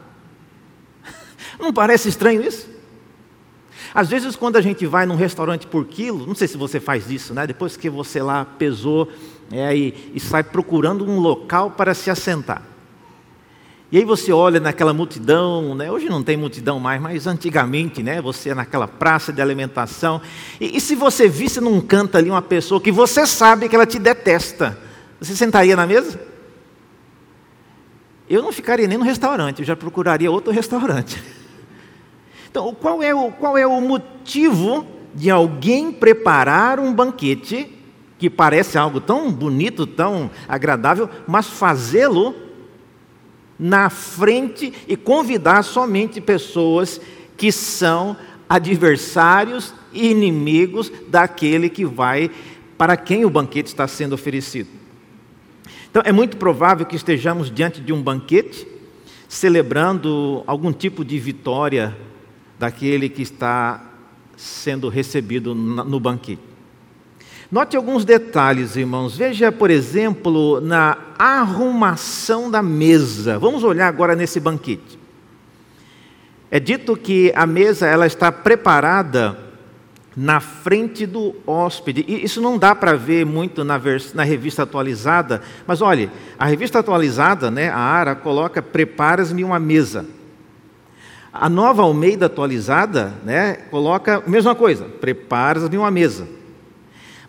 Não 1.59 1.73
parece 1.73 2.09
estranho 2.09 2.41
isso? 2.41 2.67
Às 3.93 4.09
vezes, 4.09 4.35
quando 4.35 4.57
a 4.57 4.61
gente 4.61 4.85
vai 4.85 5.05
num 5.05 5.15
restaurante 5.15 5.67
por 5.67 5.85
quilo, 5.85 6.27
não 6.27 6.35
sei 6.35 6.47
se 6.47 6.57
você 6.57 6.79
faz 6.79 7.09
isso, 7.09 7.33
né? 7.33 7.47
Depois 7.47 7.77
que 7.77 7.89
você 7.89 8.21
lá 8.21 8.43
pesou 8.43 9.09
é, 9.51 9.75
e, 9.75 10.11
e 10.13 10.19
sai 10.19 10.43
procurando 10.43 11.05
um 11.05 11.19
local 11.19 11.71
para 11.71 11.93
se 11.93 12.09
assentar. 12.09 12.61
E 13.91 13.97
aí 13.97 14.03
você 14.03 14.33
olha 14.33 14.59
naquela 14.59 14.93
multidão, 14.93 15.75
né? 15.75 15.89
hoje 15.91 16.09
não 16.09 16.23
tem 16.23 16.35
multidão 16.35 16.79
mais, 16.79 16.99
mas 17.01 17.27
antigamente, 17.27 18.03
né? 18.03 18.21
Você 18.21 18.53
naquela 18.53 18.87
praça 18.87 19.31
de 19.31 19.41
alimentação. 19.41 20.21
E, 20.59 20.75
e, 20.75 20.81
se 20.81 20.95
você 20.95 21.29
visse 21.29 21.61
num 21.61 21.79
canto 21.79 22.17
ali 22.17 22.29
uma 22.29 22.41
pessoa 22.41 22.81
que 22.81 22.91
você 22.91 23.25
sabe 23.27 23.69
que 23.69 23.75
ela 23.75 23.85
te 23.85 23.99
detesta, 23.99 24.77
você 25.19 25.35
sentaria 25.35 25.75
na 25.75 25.85
mesa? 25.85 26.19
Eu 28.27 28.41
não 28.41 28.51
ficaria 28.51 28.87
nem 28.87 28.97
no 28.97 29.05
restaurante, 29.05 29.59
eu 29.59 29.65
já 29.65 29.75
procuraria 29.75 30.31
outro 30.31 30.51
restaurante. 30.51 31.23
Então, 32.55 32.73
qual 32.73 33.03
é 33.03 33.13
o, 33.13 33.33
qual 33.33 33.57
é 33.57 33.67
o 33.67 33.81
motivo 33.81 34.87
de 35.13 35.29
alguém 35.29 35.91
preparar 35.91 36.79
um 36.79 36.93
banquete 36.93 37.69
que 38.17 38.29
parece 38.29 38.77
algo 38.77 39.01
tão 39.01 39.29
bonito, 39.29 39.85
tão 39.85 40.31
agradável, 40.47 41.09
mas 41.27 41.47
fazê-lo 41.47 42.33
na 43.59 43.89
frente 43.89 44.71
e 44.87 44.95
convidar 44.95 45.63
somente 45.63 46.21
pessoas 46.21 47.01
que 47.35 47.51
são 47.51 48.15
adversários 48.47 49.73
e 49.91 50.11
inimigos 50.11 50.89
daquele 51.09 51.67
que 51.69 51.83
vai 51.83 52.31
para 52.77 52.95
quem 52.95 53.25
o 53.25 53.29
banquete 53.29 53.67
está 53.67 53.85
sendo 53.85 54.15
oferecido. 54.15 54.69
Então 55.91 56.01
é 56.05 56.13
muito 56.13 56.37
provável 56.37 56.85
que 56.85 56.95
estejamos 56.95 57.51
diante 57.51 57.81
de 57.81 57.91
um 57.91 58.01
banquete 58.01 58.65
celebrando 59.27 60.41
algum 60.47 60.71
tipo 60.71 61.03
de 61.03 61.19
vitória 61.19 61.93
daquele 62.59 63.09
que 63.09 63.21
está 63.21 63.81
sendo 64.37 64.89
recebido 64.89 65.53
no 65.55 65.99
banquete. 65.99 66.41
Note 67.51 67.77
alguns 67.77 68.03
detalhes, 68.03 68.75
irmãos. 68.75 69.15
Veja, 69.15 69.51
por 69.51 69.69
exemplo, 69.69 70.59
na 70.59 70.97
arrumação 71.17 72.49
da 72.49 72.61
mesa. 72.61 73.37
Vamos 73.37 73.63
olhar 73.63 73.87
agora 73.87 74.15
nesse 74.15 74.39
banquete. 74.39 74.99
É 76.49 76.59
dito 76.59 76.97
que 76.97 77.31
a 77.35 77.45
mesa 77.45 77.87
ela 77.87 78.07
está 78.07 78.31
preparada 78.31 79.37
na 80.15 80.39
frente 80.39 81.05
do 81.05 81.35
hóspede. 81.45 82.05
E 82.07 82.23
isso 82.23 82.41
não 82.41 82.57
dá 82.57 82.73
para 82.73 82.93
ver 82.93 83.25
muito 83.25 83.63
na, 83.63 83.79
na, 84.13 84.23
revista 84.23 84.63
atualizada, 84.63 85.41
mas 85.67 85.81
olhe, 85.81 86.09
a 86.39 86.45
revista 86.45 86.79
atualizada, 86.79 87.51
né, 87.51 87.69
a 87.69 87.77
ARA, 87.77 88.15
coloca 88.15 88.61
preparas-me 88.61 89.43
uma 89.43 89.59
mesa. 89.59 90.05
A 91.37 91.49
nova 91.49 91.81
Almeida 91.81 92.27
atualizada 92.27 93.13
né, 93.25 93.55
coloca 93.69 94.23
a 94.25 94.29
mesma 94.29 94.55
coisa, 94.55 94.85
preparas-me 94.85 95.77
uma 95.77 95.91
mesa. 95.91 96.25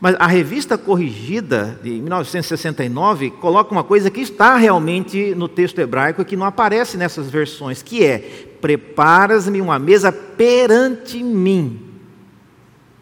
Mas 0.01 0.15
a 0.19 0.27
revista 0.29 0.79
corrigida 0.79 1.81
de 1.83 1.91
1969 1.91 3.31
coloca 3.31 3.73
uma 3.73 3.83
coisa 3.83 4.09
que 4.09 4.21
está 4.21 4.57
realmente 4.57 5.35
no 5.35 5.49
texto 5.49 5.81
hebraico 5.81 6.23
e 6.23 6.25
que 6.25 6.37
não 6.37 6.47
aparece 6.47 6.97
nessas 6.97 7.29
versões, 7.29 7.83
que 7.83 8.05
é: 8.05 8.19
preparas-me 8.61 9.61
uma 9.61 9.79
mesa 9.79 10.13
perante 10.13 11.21
mim. 11.23 11.81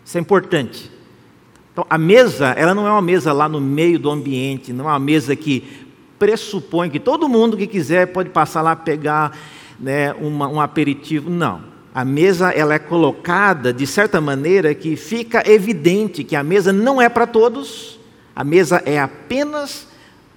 Isso 0.04 0.16
é 0.16 0.20
importante. 0.20 0.90
Então, 1.72 1.84
a 1.90 1.98
mesa, 1.98 2.54
ela 2.56 2.74
não 2.74 2.86
é 2.86 2.90
uma 2.90 3.02
mesa 3.02 3.30
lá 3.32 3.48
no 3.48 3.60
meio 3.60 3.98
do 3.98 4.08
ambiente, 4.08 4.72
não 4.72 4.86
é 4.86 4.92
uma 4.92 4.98
mesa 4.98 5.36
que 5.36 5.84
pressupõe 6.18 6.88
que 6.88 7.00
todo 7.00 7.28
mundo 7.28 7.56
que 7.56 7.66
quiser 7.66 8.06
pode 8.06 8.30
passar 8.30 8.62
lá 8.62 8.76
pegar 8.76 9.36
né, 9.78 10.12
uma, 10.14 10.48
um 10.48 10.60
aperitivo. 10.60 11.30
Não. 11.30 11.62
A 11.94 12.04
mesa 12.04 12.50
ela 12.50 12.74
é 12.74 12.78
colocada 12.78 13.72
de 13.72 13.86
certa 13.86 14.20
maneira 14.20 14.74
que 14.74 14.96
fica 14.96 15.48
evidente 15.48 16.24
que 16.24 16.34
a 16.34 16.42
mesa 16.42 16.72
não 16.72 17.00
é 17.00 17.08
para 17.08 17.26
todos, 17.26 18.00
a 18.34 18.42
mesa 18.42 18.82
é 18.84 18.98
apenas 18.98 19.86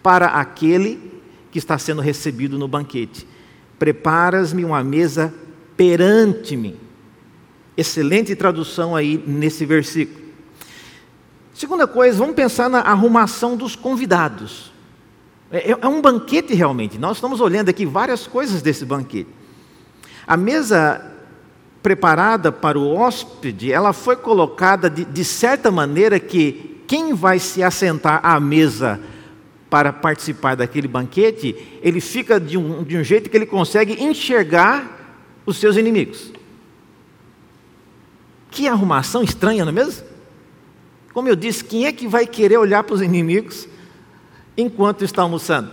para 0.04 0.28
aquele 0.28 1.22
que 1.52 1.58
está 1.58 1.78
sendo 1.78 2.02
recebido 2.02 2.58
no 2.60 2.68
banquete. 2.68 3.28
Preparas-me 3.80 4.64
uma 4.64 4.84
mesa 4.84 5.34
perante-me. 5.76 6.76
Excelente 7.76 8.36
tradução 8.36 8.96
aí 8.96 9.24
nesse 9.26 9.66
versículo. 9.66 10.28
Segunda 11.54 11.88
coisa, 11.88 12.20
vamos 12.20 12.36
pensar 12.36 12.70
na 12.70 12.82
arrumação 12.82 13.58
dos 13.58 13.76
convidados. 13.76 14.72
É, 15.52 15.72
é, 15.72 15.88
um 15.88 16.02
banquete 16.02 16.54
realmente. 16.54 16.98
Nós 16.98 17.18
estamos 17.18 17.40
olhando 17.40 17.70
aqui 17.70 17.86
várias 17.86 18.28
coisas 18.28 18.62
desse 18.62 18.86
banquete. 18.86 19.30
A 20.26 20.36
mesa 20.36 21.14
preparada 21.82 22.52
para 22.52 22.78
o 22.78 22.96
hóspede, 22.96 23.72
ela 23.72 23.94
foi 23.94 24.18
colocada 24.18 24.90
de, 24.90 25.06
de 25.06 25.24
certa 25.24 25.72
maneira 25.72 26.20
que 26.20 26.82
quem 26.86 27.14
vai 27.14 27.40
se 27.40 27.64
assentar 27.64 28.20
à 28.24 28.40
mesa 28.40 29.00
para 29.70 29.92
participar 29.92 30.56
daquele 30.56 30.88
banquete, 30.88 31.56
ele 31.82 32.00
fica 32.00 32.40
de 32.40 32.58
um, 32.58 32.84
de 32.84 32.98
um 32.98 33.04
jeito 33.04 33.30
que 33.30 33.38
ele 33.38 33.46
consegue 33.46 34.02
enxergar 34.04 35.26
os 35.46 35.58
seus 35.58 35.76
inimigos. 35.76 36.32
Que 38.50 38.68
arrumação 38.68 39.22
estranha, 39.24 39.64
não 39.64 39.72
é 39.72 39.76
mesmo? 39.76 40.06
Como 41.14 41.28
eu 41.28 41.36
disse, 41.36 41.64
quem 41.64 41.86
é 41.86 41.92
que 41.92 42.08
vai 42.08 42.26
querer 42.26 42.58
olhar 42.58 42.84
para 42.84 42.96
os 42.96 43.02
inimigos 43.02 43.68
enquanto 44.58 45.04
está 45.04 45.22
almoçando? 45.22 45.70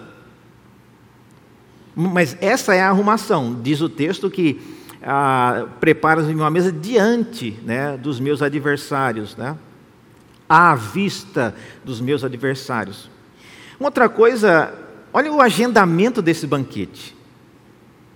Mas 1.97 2.37
essa 2.41 2.75
é 2.75 2.81
a 2.81 2.89
arrumação, 2.89 3.61
diz 3.63 3.81
o 3.81 3.89
texto 3.89 4.31
que 4.31 4.61
ah, 5.03 5.67
preparas-me 5.81 6.35
uma 6.35 6.51
mesa 6.51 6.73
diante 6.73 7.53
né, 7.65 7.97
dos 7.97 8.19
meus 8.19 8.43
adversários, 8.43 9.37
né, 9.37 9.57
à 10.49 10.75
vista 10.75 11.55
dos 11.85 12.01
meus 12.01 12.25
adversários. 12.25 13.09
Uma 13.79 13.89
outra 13.89 14.09
coisa, 14.09 14.75
olha 15.13 15.33
o 15.33 15.41
agendamento 15.41 16.21
desse 16.21 16.47
banquete. 16.47 17.15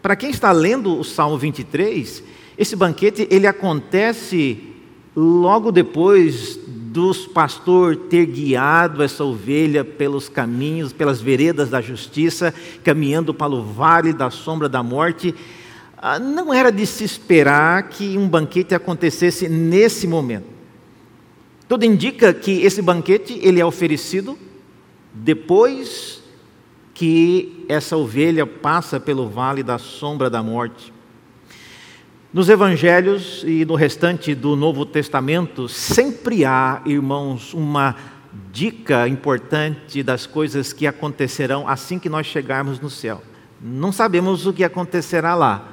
Para 0.03 0.17
quem 0.17 0.31
está 0.31 0.51
lendo 0.51 0.99
o 0.99 1.05
Salmo 1.05 1.39
23, 1.39 2.23
esse 2.57 2.75
banquete 2.75 3.29
ele 3.31 3.47
acontece 3.47 4.75
logo 5.15 5.71
depois 5.71 6.59
dos 6.99 7.29
pastor 7.29 7.95
ter 7.95 8.27
guiado 8.27 9.05
essa 9.05 9.23
ovelha 9.23 9.85
pelos 9.85 10.29
caminhos, 10.29 10.93
pelas 10.93 11.21
veredas 11.21 11.71
da 11.71 11.81
justiça, 11.81 12.53
caminhando 12.83 13.33
para 13.33 13.53
o 13.53 13.63
vale 13.63 14.13
da 14.13 14.31
sombra 14.31 14.69
da 14.69 14.83
morte, 14.83 15.33
ah, 15.97 16.19
não 16.19 16.53
era 16.53 16.73
de 16.73 16.85
se 16.85 17.05
esperar 17.05 17.85
que 17.85 18.19
um 18.19 18.29
banquete 18.29 18.75
acontecesse 18.75 19.49
nesse 19.49 20.09
momento. 20.09 20.47
Tudo 21.69 21.85
indica 21.85 22.35
que 22.35 22.63
esse 22.63 22.83
banquete 22.83 23.39
ele 23.45 23.61
é 23.61 23.65
oferecido 23.65 24.37
depois 25.15 26.21
que 26.93 27.65
essa 27.69 27.97
ovelha 27.97 28.45
passa 28.45 28.99
pelo 28.99 29.29
vale 29.29 29.63
da 29.63 29.79
sombra 29.79 30.29
da 30.29 30.43
morte. 30.43 30.93
Nos 32.31 32.51
evangelhos 32.51 33.43
e 33.47 33.65
no 33.65 33.75
restante 33.75 34.35
do 34.35 34.55
Novo 34.55 34.85
Testamento, 34.85 35.67
sempre 35.67 36.45
há, 36.45 36.83
irmãos, 36.85 37.55
uma 37.55 37.97
dica 38.53 39.09
importante 39.09 40.03
das 40.03 40.27
coisas 40.27 40.71
que 40.71 40.87
acontecerão 40.87 41.67
assim 41.67 41.99
que 41.99 42.11
nós 42.11 42.27
chegarmos 42.27 42.79
no 42.81 42.91
céu. 42.91 43.23
Não 43.59 43.91
sabemos 43.91 44.47
o 44.47 44.53
que 44.53 44.63
acontecerá 44.63 45.35
lá, 45.35 45.73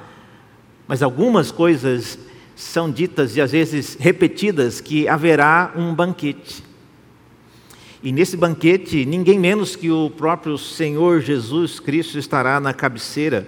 mas 0.88 1.02
algumas 1.02 1.52
coisas 1.52 2.18
são 2.54 2.90
ditas 2.90 3.36
e 3.36 3.42
às 3.42 3.52
vezes 3.52 3.94
repetidas 4.00 4.80
que 4.80 5.06
haverá 5.06 5.74
um 5.76 5.94
banquete. 5.94 6.64
E 8.02 8.10
nesse 8.10 8.34
banquete, 8.34 9.04
ninguém 9.04 9.38
menos 9.38 9.76
que 9.76 9.90
o 9.90 10.08
próprio 10.08 10.56
Senhor 10.56 11.20
Jesus 11.20 11.78
Cristo 11.78 12.18
estará 12.18 12.58
na 12.58 12.72
cabeceira. 12.72 13.46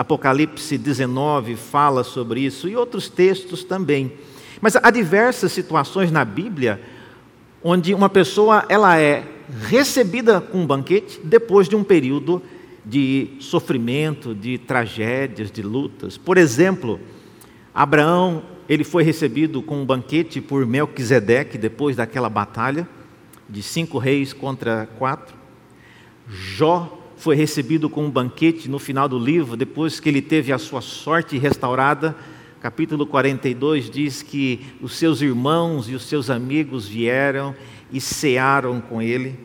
Apocalipse 0.00 0.78
19 0.78 1.56
fala 1.56 2.02
sobre 2.02 2.40
isso 2.40 2.66
e 2.66 2.74
outros 2.74 3.10
textos 3.10 3.62
também. 3.62 4.10
Mas 4.58 4.74
há 4.74 4.90
diversas 4.90 5.52
situações 5.52 6.10
na 6.10 6.24
Bíblia 6.24 6.80
onde 7.62 7.92
uma 7.92 8.08
pessoa 8.08 8.64
ela 8.70 8.98
é 8.98 9.22
recebida 9.68 10.40
com 10.40 10.62
um 10.62 10.66
banquete 10.66 11.20
depois 11.22 11.68
de 11.68 11.76
um 11.76 11.84
período 11.84 12.40
de 12.82 13.32
sofrimento, 13.40 14.34
de 14.34 14.56
tragédias, 14.56 15.50
de 15.50 15.60
lutas. 15.60 16.16
Por 16.16 16.38
exemplo, 16.38 16.98
Abraão, 17.74 18.42
ele 18.66 18.84
foi 18.84 19.02
recebido 19.02 19.60
com 19.60 19.82
um 19.82 19.84
banquete 19.84 20.40
por 20.40 20.64
Melquisedeque 20.64 21.58
depois 21.58 21.94
daquela 21.94 22.30
batalha 22.30 22.88
de 23.46 23.62
cinco 23.62 23.98
reis 23.98 24.32
contra 24.32 24.88
quatro. 24.98 25.36
Jó 26.26 26.99
foi 27.20 27.36
recebido 27.36 27.90
com 27.90 28.06
um 28.06 28.10
banquete 28.10 28.66
no 28.66 28.78
final 28.78 29.06
do 29.06 29.18
livro, 29.18 29.54
depois 29.54 30.00
que 30.00 30.08
ele 30.08 30.22
teve 30.22 30.54
a 30.54 30.58
sua 30.58 30.80
sorte 30.80 31.36
restaurada. 31.36 32.16
Capítulo 32.62 33.06
42 33.06 33.90
diz 33.90 34.22
que 34.22 34.60
os 34.80 34.96
seus 34.96 35.20
irmãos 35.20 35.86
e 35.90 35.94
os 35.94 36.04
seus 36.04 36.30
amigos 36.30 36.88
vieram 36.88 37.54
e 37.92 38.00
cearam 38.00 38.80
com 38.80 39.02
ele. 39.02 39.38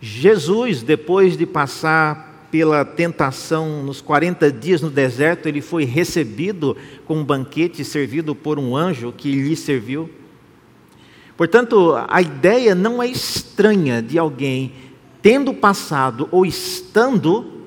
Jesus, 0.00 0.82
depois 0.82 1.36
de 1.36 1.46
passar 1.46 2.48
pela 2.50 2.84
tentação 2.84 3.84
nos 3.84 4.00
40 4.00 4.50
dias 4.50 4.82
no 4.82 4.90
deserto, 4.90 5.46
ele 5.46 5.60
foi 5.60 5.84
recebido 5.84 6.76
com 7.06 7.18
um 7.18 7.24
banquete 7.24 7.84
servido 7.84 8.34
por 8.34 8.58
um 8.58 8.76
anjo 8.76 9.14
que 9.16 9.30
lhe 9.30 9.54
serviu. 9.54 10.10
Portanto, 11.36 11.94
a 12.08 12.20
ideia 12.20 12.74
não 12.74 13.00
é 13.00 13.06
estranha 13.06 14.02
de 14.02 14.18
alguém 14.18 14.72
tendo 15.22 15.54
passado 15.54 16.28
ou 16.30 16.44
estando 16.44 17.62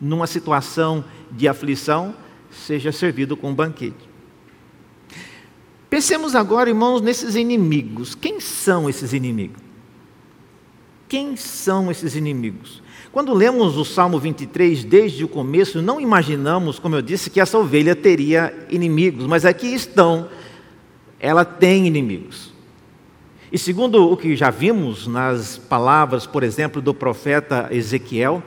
numa 0.00 0.26
situação 0.26 1.04
de 1.30 1.46
aflição, 1.46 2.14
seja 2.50 2.90
servido 2.90 3.36
com 3.36 3.50
um 3.50 3.54
banquete. 3.54 4.08
Pensemos 5.88 6.34
agora, 6.34 6.70
irmãos, 6.70 7.00
nesses 7.00 7.36
inimigos. 7.36 8.14
Quem 8.14 8.40
são 8.40 8.88
esses 8.88 9.12
inimigos? 9.12 9.62
Quem 11.08 11.36
são 11.36 11.90
esses 11.90 12.16
inimigos? 12.16 12.82
Quando 13.12 13.32
lemos 13.32 13.76
o 13.76 13.84
Salmo 13.84 14.18
23 14.18 14.84
desde 14.84 15.24
o 15.24 15.28
começo, 15.28 15.80
não 15.80 16.00
imaginamos, 16.00 16.78
como 16.78 16.96
eu 16.96 17.02
disse, 17.02 17.30
que 17.30 17.40
essa 17.40 17.56
ovelha 17.56 17.94
teria 17.94 18.52
inimigos, 18.68 19.26
mas 19.26 19.44
aqui 19.44 19.68
estão, 19.68 20.28
ela 21.20 21.44
tem 21.44 21.86
inimigos. 21.86 22.55
E 23.52 23.58
segundo 23.58 24.10
o 24.10 24.16
que 24.16 24.34
já 24.34 24.50
vimos 24.50 25.06
nas 25.06 25.56
palavras, 25.56 26.26
por 26.26 26.42
exemplo, 26.42 26.82
do 26.82 26.92
profeta 26.92 27.68
Ezequiel, 27.70 28.42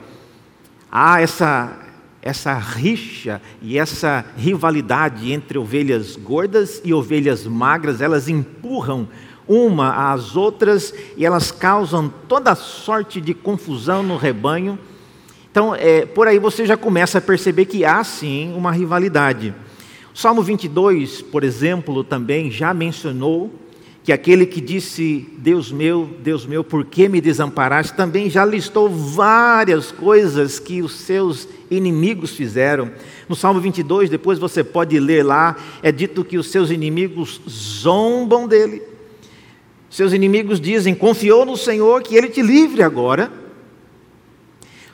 há 0.92 1.22
essa, 1.22 1.78
essa 2.20 2.52
rixa 2.52 3.40
e 3.62 3.78
essa 3.78 4.24
rivalidade 4.36 5.32
entre 5.32 5.56
ovelhas 5.56 6.16
gordas 6.16 6.82
e 6.84 6.92
ovelhas 6.92 7.46
magras, 7.46 8.02
elas 8.02 8.28
empurram 8.28 9.08
uma 9.48 10.12
às 10.12 10.36
outras 10.36 10.92
e 11.16 11.24
elas 11.24 11.50
causam 11.50 12.12
toda 12.28 12.54
sorte 12.54 13.22
de 13.22 13.32
confusão 13.32 14.02
no 14.02 14.18
rebanho. 14.18 14.78
Então, 15.50 15.74
é, 15.74 16.04
por 16.04 16.28
aí 16.28 16.38
você 16.38 16.66
já 16.66 16.76
começa 16.76 17.18
a 17.18 17.22
perceber 17.22 17.64
que 17.64 17.86
há 17.86 18.04
sim 18.04 18.52
uma 18.54 18.70
rivalidade. 18.70 19.54
Salmo 20.14 20.42
22, 20.42 21.22
por 21.22 21.42
exemplo, 21.42 22.04
também 22.04 22.50
já 22.50 22.74
mencionou 22.74 23.50
que 24.02 24.12
aquele 24.12 24.46
que 24.46 24.60
disse, 24.60 25.28
Deus 25.38 25.70
meu, 25.70 26.08
Deus 26.22 26.46
meu, 26.46 26.64
por 26.64 26.84
que 26.84 27.08
me 27.08 27.20
desamparaste, 27.20 27.94
também 27.94 28.30
já 28.30 28.44
listou 28.44 28.88
várias 28.88 29.92
coisas 29.92 30.58
que 30.58 30.80
os 30.80 30.92
seus 30.92 31.46
inimigos 31.70 32.34
fizeram. 32.34 32.90
No 33.28 33.36
Salmo 33.36 33.60
22, 33.60 34.08
depois 34.08 34.38
você 34.38 34.64
pode 34.64 34.98
ler 34.98 35.24
lá, 35.24 35.56
é 35.82 35.92
dito 35.92 36.24
que 36.24 36.38
os 36.38 36.50
seus 36.50 36.70
inimigos 36.70 37.40
zombam 37.48 38.48
dele. 38.48 38.82
Seus 39.90 40.12
inimigos 40.12 40.60
dizem: 40.60 40.94
confiou 40.94 41.44
no 41.44 41.56
Senhor 41.56 42.02
que 42.02 42.16
ele 42.16 42.28
te 42.28 42.40
livre 42.40 42.82
agora. 42.82 43.39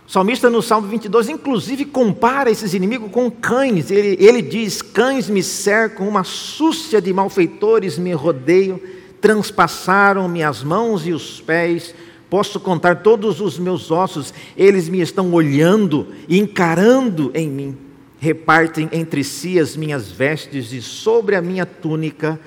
O 0.07 0.11
salmista 0.11 0.49
no 0.49 0.63
Salmo 0.63 0.87
22, 0.87 1.29
inclusive, 1.29 1.85
compara 1.85 2.49
esses 2.49 2.73
inimigos 2.75 3.11
com 3.11 3.29
cães. 3.29 3.91
Ele, 3.91 4.17
ele 4.25 4.41
diz: 4.41 4.81
Cães 4.81 5.29
me 5.29 5.43
cercam, 5.43 6.09
uma 6.09 6.23
súcia 6.23 7.03
de 7.03 7.13
malfeitores 7.13 7.99
me 7.99 8.13
rodeiam, 8.13 8.81
transpassaram 9.21 10.29
minhas 10.29 10.63
mãos 10.63 11.05
e 11.07 11.13
os 11.13 11.41
pés. 11.41 11.93
Posso 12.31 12.61
contar 12.61 13.03
todos 13.03 13.41
os 13.41 13.59
meus 13.59 13.91
ossos, 13.91 14.33
eles 14.57 14.89
me 14.89 15.01
estão 15.01 15.33
olhando 15.33 16.09
e 16.29 16.39
encarando 16.39 17.33
em 17.35 17.49
mim. 17.49 17.77
Repartem 18.19 18.89
entre 18.93 19.25
si 19.25 19.59
as 19.59 19.77
minhas 19.77 20.11
vestes 20.11 20.73
e 20.73 20.81
sobre 20.81 21.35
a 21.35 21.43
minha 21.43 21.67
túnica 21.67 22.39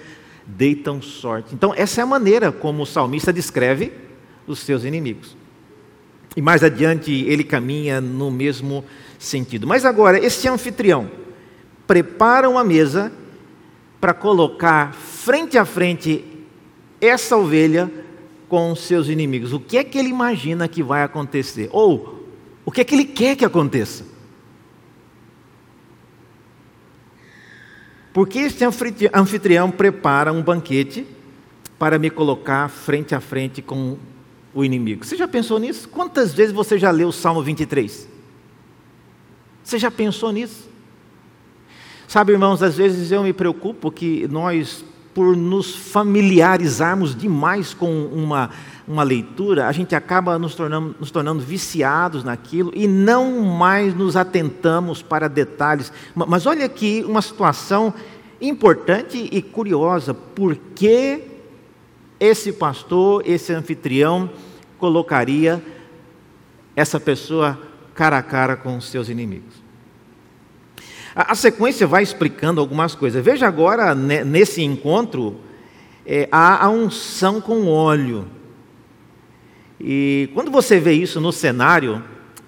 deitam 0.46 1.02
sorte. 1.02 1.54
Então, 1.54 1.74
essa 1.76 2.00
é 2.00 2.04
a 2.04 2.08
maneira 2.08 2.52
como 2.52 2.84
o 2.84 2.86
salmista 2.86 3.32
descreve 3.32 3.92
os 4.48 4.60
seus 4.60 4.84
inimigos. 4.84 5.39
E 6.36 6.42
mais 6.42 6.64
adiante 6.64 7.12
ele 7.12 7.44
caminha 7.44 8.00
no 8.00 8.30
mesmo 8.30 8.86
sentido. 9.18 9.68
Mas 9.68 9.86
agora, 9.86 10.24
esse 10.24 10.48
anfitrião, 10.48 11.10
prepara 11.88 12.50
uma 12.50 12.64
mesa 12.64 13.12
para 14.00 14.14
colocar 14.14 14.94
frente 14.94 15.58
a 15.58 15.66
frente 15.66 16.24
essa 17.02 17.36
ovelha 17.36 17.92
com 18.48 18.76
seus 18.76 19.08
inimigos. 19.08 19.54
O 19.54 19.60
que 19.60 19.78
é 19.78 19.84
que 19.84 19.98
ele 19.98 20.10
imagina 20.10 20.68
que 20.68 20.82
vai 20.82 21.04
acontecer? 21.04 21.70
Ou 21.72 22.26
o 22.66 22.72
que 22.72 22.82
é 22.82 22.84
que 22.84 22.96
ele 22.96 23.06
quer 23.06 23.36
que 23.36 23.46
aconteça? 23.46 24.06
Porque 28.14 28.40
este 28.40 28.66
anfitrião 29.14 29.70
prepara 29.72 30.34
um 30.34 30.42
banquete 30.42 31.06
para 31.78 31.98
me 31.98 32.10
colocar 32.10 32.68
frente 32.68 33.16
a 33.16 33.22
frente 33.22 33.62
com 33.62 33.98
o 34.54 34.64
inimigo. 34.64 35.06
Você 35.06 35.16
já 35.16 35.28
pensou 35.28 35.60
nisso? 35.60 35.88
Quantas 35.90 36.34
vezes 36.34 36.54
você 36.54 36.78
já 36.78 36.92
leu 36.92 37.10
o 37.10 37.14
Salmo 37.14 37.42
23? 37.42 38.08
Você 39.64 39.78
já 39.78 39.92
pensou 39.92 40.32
nisso? 40.32 40.68
Sabe, 42.08 42.32
irmãos, 42.32 42.64
às 42.64 42.76
vezes 42.76 43.12
eu 43.12 43.22
me 43.22 43.32
preocupo 43.32 43.92
que 43.92 44.28
nós, 44.28 44.84
por 45.14 45.38
nos 45.38 45.76
familiarizarmos 45.76 47.16
demais 47.16 47.72
com 47.76 48.06
uma, 48.06 48.50
uma 48.88 49.04
leitura, 49.04 49.68
a 49.68 49.72
gente 49.72 49.94
acaba 49.94 50.40
nos 50.40 50.56
tornando, 50.56 50.96
nos 51.00 51.12
tornando 51.12 51.40
viciados 51.42 52.24
naquilo 52.24 52.72
e 52.74 52.88
não 52.88 53.42
mais 53.44 53.94
nos 53.94 54.16
atentamos 54.16 55.04
para 55.04 55.28
detalhes. 55.28 55.94
Mas 56.16 56.48
olha 56.48 56.66
aqui 56.66 57.06
uma 57.08 57.22
situação 57.22 57.94
importante 58.42 59.30
e 59.32 59.40
curiosa, 59.40 60.12
porque 60.12 61.29
esse 62.20 62.52
pastor, 62.52 63.24
esse 63.26 63.54
anfitrião, 63.54 64.30
colocaria 64.78 65.62
essa 66.76 67.00
pessoa 67.00 67.60
cara 67.94 68.18
a 68.18 68.24
cara 68.24 68.56
com 68.56 68.78
os 68.78 68.90
seus 68.90 69.10
inimigos. 69.10 69.60
A, 71.16 71.36
sequência 71.36 71.86
vai 71.86 72.04
explicando 72.04 72.62
algumas 72.62 72.96
coisas. 72.96 73.24
Veja 73.24 73.48
agora, 73.48 73.94
né, 73.94 74.24
nesse 74.24 74.62
encontro, 74.62 75.38
é, 76.06 76.30
há 76.32 76.64
a 76.66 76.70
unção 76.70 77.42
com 77.42 77.68
óleo. 77.68 78.28
E 79.80 80.30
quando 80.34 80.52
você 80.52 80.80
vê 80.80 80.94
isso 80.94 81.20
no 81.20 81.32
cenário, 81.32 82.04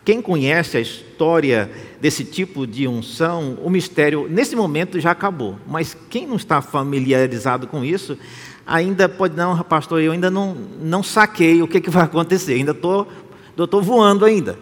quem 0.06 0.22
conhece 0.22 0.78
a 0.78 0.82
história 0.82 1.70
desse 2.00 2.24
tipo 2.24 2.66
de 2.66 2.88
unção, 2.88 3.58
o 3.62 3.70
mistério 3.70 4.28
nesse 4.30 4.56
momento 4.56 5.00
já 5.00 5.12
acabou. 5.12 5.58
Mas 5.68 5.96
quem 6.10 6.26
não 6.26 6.36
está 6.36 6.62
familiarizado 6.62 7.68
com 7.68 7.84
isso, 7.84 8.18
ainda 8.66 9.10
pode, 9.10 9.36
não, 9.36 9.58
pastor, 9.64 10.02
eu 10.02 10.12
ainda 10.12 10.30
não, 10.30 10.56
não 10.80 11.04
saquei 11.04 11.62
o 11.62 11.68
que, 11.68 11.82
que 11.82 11.90
vai 11.90 12.04
acontecer, 12.04 12.54
ainda 12.54 12.72
estou 12.72 13.08
tô, 13.56 13.68
tô 13.68 13.82
voando 13.82 14.26
ainda. 14.26 14.58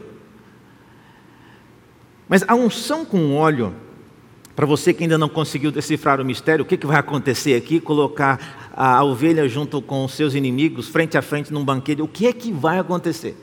Mas 2.28 2.44
a 2.48 2.54
unção 2.54 3.04
com 3.04 3.36
óleo, 3.36 3.74
para 4.56 4.66
você 4.66 4.94
que 4.94 5.04
ainda 5.04 5.18
não 5.18 5.30
conseguiu 5.30 5.72
decifrar 5.72 6.22
o 6.22 6.26
mistério, 6.26 6.64
o 6.64 6.68
que, 6.68 6.78
que 6.78 6.86
vai 6.86 6.98
acontecer 6.98 7.56
aqui? 7.56 7.80
Colocar 7.80 8.72
a 8.76 9.04
ovelha 9.04 9.48
junto 9.50 9.82
com 9.82 10.06
os 10.06 10.14
seus 10.14 10.36
inimigos, 10.36 10.88
frente 10.88 11.18
a 11.18 11.22
frente 11.22 11.52
num 11.52 11.66
banquete, 11.66 12.02
o 12.02 12.08
que 12.08 12.28
é 12.28 12.34
que 12.34 12.52
vai 12.52 12.78
acontecer? 12.78 13.36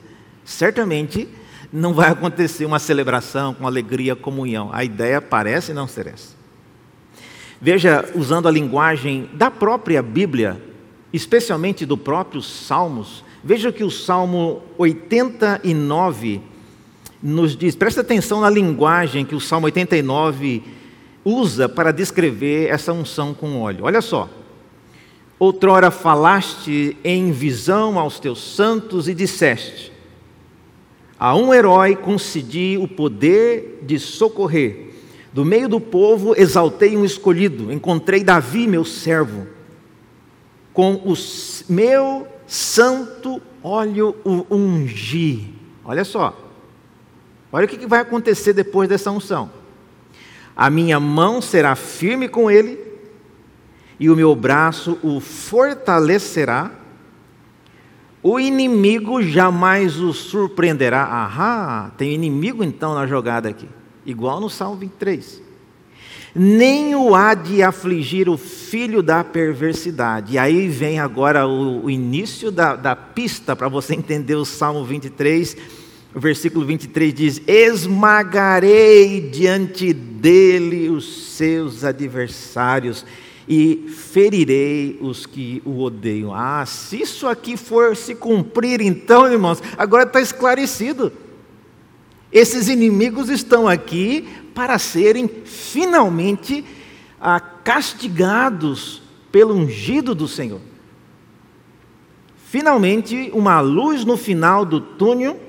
Certamente 0.45 1.27
não 1.73 1.93
vai 1.93 2.11
acontecer 2.11 2.63
uma 2.63 2.79
celebração 2.79 3.53
com 3.53 3.67
alegria, 3.67 4.15
comunhão. 4.15 4.69
A 4.71 4.85
ideia 4.85 5.21
parece 5.21 5.73
não 5.73 5.87
ser 5.87 6.07
essa. 6.07 6.36
Veja, 7.59 8.05
usando 8.13 8.47
a 8.47 8.51
linguagem 8.51 9.29
da 9.33 9.49
própria 9.49 10.01
Bíblia, 10.01 10.61
especialmente 11.11 11.85
do 11.85 11.97
próprio 11.97 12.41
Salmos, 12.41 13.23
veja 13.43 13.71
que 13.71 13.83
o 13.83 13.89
Salmo 13.89 14.61
89 14.77 16.41
nos 17.21 17.57
diz, 17.57 17.75
presta 17.75 18.01
atenção 18.01 18.41
na 18.41 18.49
linguagem 18.49 19.25
que 19.25 19.33
o 19.33 19.39
Salmo 19.39 19.65
89 19.65 20.61
usa 21.25 21.67
para 21.67 21.91
descrever 21.91 22.69
essa 22.69 22.93
unção 22.93 23.33
com 23.33 23.59
óleo. 23.59 23.85
Olha 23.85 24.01
só. 24.01 24.29
Outrora 25.39 25.91
falaste 25.91 26.95
em 27.03 27.31
visão 27.31 27.97
aos 27.99 28.19
teus 28.19 28.39
santos 28.39 29.07
e 29.07 29.13
disseste: 29.13 29.91
A 31.19 31.35
um 31.35 31.53
herói 31.53 31.95
concedi 31.95 32.77
o 32.79 32.87
poder 32.87 33.83
de 33.83 33.99
socorrer 33.99 34.86
do 35.37 35.45
meio 35.45 35.69
do 35.69 35.79
povo 35.79 36.33
exaltei 36.35 36.97
um 36.97 37.05
escolhido, 37.05 37.71
encontrei 37.71 38.23
Davi, 38.23 38.65
meu 38.65 38.83
servo. 38.83 39.45
Com 40.73 40.95
o 40.95 41.13
meu 41.69 42.27
santo 42.47 43.39
óleo 43.61 44.15
o 44.25 44.47
ungi. 44.49 45.53
Olha 45.85 46.03
só. 46.03 46.35
Olha 47.51 47.65
o 47.65 47.67
que 47.67 47.85
vai 47.85 47.99
acontecer 47.99 48.51
depois 48.51 48.89
dessa 48.89 49.11
unção. 49.11 49.51
A 50.55 50.71
minha 50.71 50.99
mão 50.99 51.39
será 51.39 51.75
firme 51.75 52.27
com 52.27 52.49
ele, 52.49 52.79
e 53.99 54.09
o 54.09 54.15
meu 54.15 54.35
braço 54.35 54.97
o 55.03 55.19
fortalecerá. 55.19 56.71
O 58.23 58.39
inimigo 58.39 59.21
jamais 59.21 59.99
o 59.99 60.11
surpreenderá. 60.13 61.03
Ahá, 61.03 61.91
tem 61.95 62.11
inimigo 62.11 62.63
então 62.63 62.95
na 62.95 63.05
jogada 63.05 63.47
aqui 63.47 63.69
igual 64.07 64.39
no 64.39 64.49
Salmo 64.49 64.77
23. 64.77 65.41
Nem 66.33 66.95
o 66.95 67.13
há 67.13 67.33
de 67.33 67.61
afligir 67.61 68.29
o 68.29 68.37
filho 68.37 69.03
da 69.03 69.23
perversidade. 69.23 70.33
E 70.33 70.37
aí 70.37 70.67
vem 70.67 70.99
agora 70.99 71.47
o, 71.47 71.85
o 71.85 71.89
início 71.89 72.51
da, 72.51 72.75
da 72.75 72.95
pista 72.95 73.55
para 73.55 73.67
você 73.67 73.93
entender 73.93 74.35
o 74.35 74.45
Salmo 74.45 74.83
23. 74.85 75.57
O 76.15 76.19
versículo 76.19 76.65
23 76.65 77.13
diz: 77.13 77.41
Esmagarei 77.47 79.19
diante 79.29 79.91
dele 79.93 80.89
os 80.89 81.33
seus 81.35 81.83
adversários 81.83 83.05
e 83.47 83.87
ferirei 83.89 84.97
os 85.01 85.25
que 85.25 85.61
o 85.65 85.81
odeiam. 85.81 86.33
Ah, 86.33 86.65
se 86.65 87.01
isso 87.01 87.27
aqui 87.27 87.57
for 87.57 87.95
se 87.95 88.13
cumprir, 88.13 88.81
então, 88.81 89.31
irmãos, 89.31 89.61
agora 89.77 90.03
está 90.03 90.21
esclarecido. 90.21 91.11
Esses 92.31 92.67
inimigos 92.67 93.29
estão 93.29 93.67
aqui 93.67 94.27
para 94.53 94.77
serem 94.77 95.29
finalmente 95.45 96.65
ah, 97.19 97.39
castigados 97.39 99.01
pelo 99.31 99.55
ungido 99.55 100.13
do 100.13 100.27
Senhor. 100.27 100.61
Finalmente, 102.49 103.29
uma 103.33 103.59
luz 103.59 104.05
no 104.05 104.17
final 104.17 104.65
do 104.65 104.79
túnel, 104.79 105.39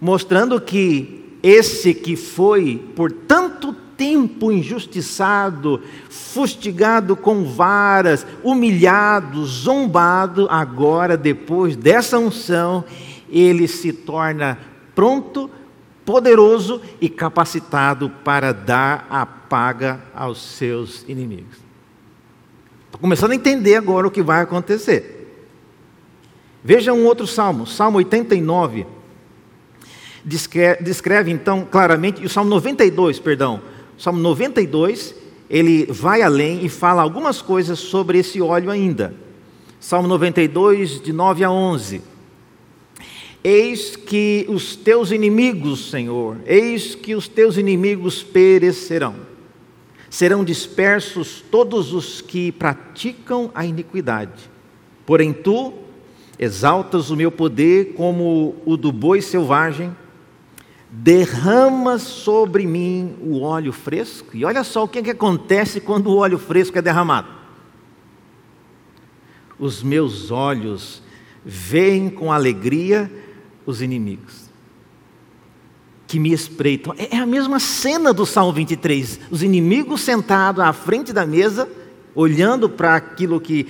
mostrando 0.00 0.60
que 0.60 1.38
esse 1.42 1.94
que 1.94 2.16
foi 2.16 2.82
por 2.96 3.12
tanto 3.12 3.72
tempo 3.96 4.50
injustiçado, 4.52 5.80
fustigado 6.08 7.16
com 7.16 7.44
varas, 7.44 8.26
humilhado, 8.42 9.44
zombado, 9.44 10.46
agora, 10.50 11.16
depois 11.16 11.76
dessa 11.76 12.18
unção, 12.18 12.84
ele 13.30 13.66
se 13.66 13.92
torna 13.92 14.58
pronto 14.94 15.50
poderoso 16.06 16.80
e 17.00 17.08
capacitado 17.08 18.08
para 18.24 18.52
dar 18.52 19.06
a 19.10 19.26
paga 19.26 20.00
aos 20.14 20.40
seus 20.40 21.04
inimigos. 21.08 21.58
Estou 22.86 23.00
começando 23.00 23.32
a 23.32 23.34
entender 23.34 23.74
agora 23.74 24.06
o 24.06 24.10
que 24.10 24.22
vai 24.22 24.40
acontecer. 24.40 25.16
Veja 26.62 26.92
um 26.92 27.04
outro 27.04 27.26
salmo, 27.26 27.66
Salmo 27.66 27.98
89. 27.98 28.86
Descreve, 30.24 30.82
descreve 30.82 31.30
então 31.30 31.66
claramente, 31.70 32.22
e 32.22 32.26
o 32.26 32.28
Salmo 32.28 32.50
92, 32.50 33.18
perdão, 33.18 33.60
o 33.98 34.00
Salmo 34.00 34.18
92, 34.20 35.14
ele 35.48 35.86
vai 35.86 36.22
além 36.22 36.64
e 36.64 36.68
fala 36.68 37.02
algumas 37.02 37.42
coisas 37.42 37.78
sobre 37.78 38.18
esse 38.18 38.40
óleo 38.40 38.70
ainda. 38.70 39.14
Salmo 39.78 40.08
92, 40.08 41.00
de 41.00 41.12
9 41.12 41.44
a 41.44 41.50
11. 41.50 42.15
Eis 43.48 43.94
que 43.94 44.44
os 44.48 44.74
teus 44.74 45.12
inimigos, 45.12 45.88
Senhor, 45.88 46.38
eis 46.46 46.96
que 46.96 47.14
os 47.14 47.28
teus 47.28 47.56
inimigos 47.56 48.20
perecerão. 48.20 49.14
Serão 50.10 50.44
dispersos 50.44 51.44
todos 51.48 51.92
os 51.92 52.20
que 52.20 52.50
praticam 52.50 53.48
a 53.54 53.64
iniquidade. 53.64 54.50
Porém, 55.06 55.32
tu 55.32 55.72
exaltas 56.36 57.08
o 57.10 57.14
meu 57.14 57.30
poder 57.30 57.94
como 57.94 58.56
o 58.66 58.76
do 58.76 58.90
boi 58.90 59.22
selvagem, 59.22 59.96
derramas 60.90 62.02
sobre 62.02 62.66
mim 62.66 63.14
o 63.20 63.42
óleo 63.42 63.72
fresco. 63.72 64.36
E 64.36 64.44
olha 64.44 64.64
só 64.64 64.82
o 64.82 64.88
que, 64.88 64.98
é 64.98 65.02
que 65.04 65.10
acontece 65.10 65.80
quando 65.80 66.08
o 66.08 66.16
óleo 66.16 66.36
fresco 66.36 66.78
é 66.78 66.82
derramado. 66.82 67.28
Os 69.56 69.84
meus 69.84 70.32
olhos 70.32 71.00
veem 71.44 72.10
com 72.10 72.32
alegria 72.32 73.08
os 73.66 73.82
inimigos 73.82 74.46
que 76.06 76.20
me 76.20 76.32
espreitam. 76.32 76.94
É, 76.96 77.16
é 77.16 77.18
a 77.18 77.26
mesma 77.26 77.58
cena 77.58 78.12
do 78.12 78.24
Salmo 78.24 78.52
23. 78.52 79.20
Os 79.30 79.42
inimigos 79.42 80.02
sentados 80.02 80.62
à 80.62 80.72
frente 80.72 81.12
da 81.12 81.26
mesa, 81.26 81.68
olhando 82.14 82.68
para 82.68 82.94
aquilo 82.94 83.40
que 83.40 83.66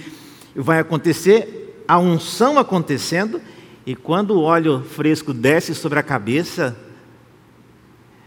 vai 0.54 0.78
acontecer, 0.78 1.82
a 1.88 1.98
unção 1.98 2.58
acontecendo, 2.58 3.40
e 3.86 3.94
quando 3.94 4.32
o 4.32 4.42
óleo 4.42 4.82
fresco 4.82 5.32
desce 5.32 5.74
sobre 5.74 5.98
a 5.98 6.02
cabeça, 6.02 6.76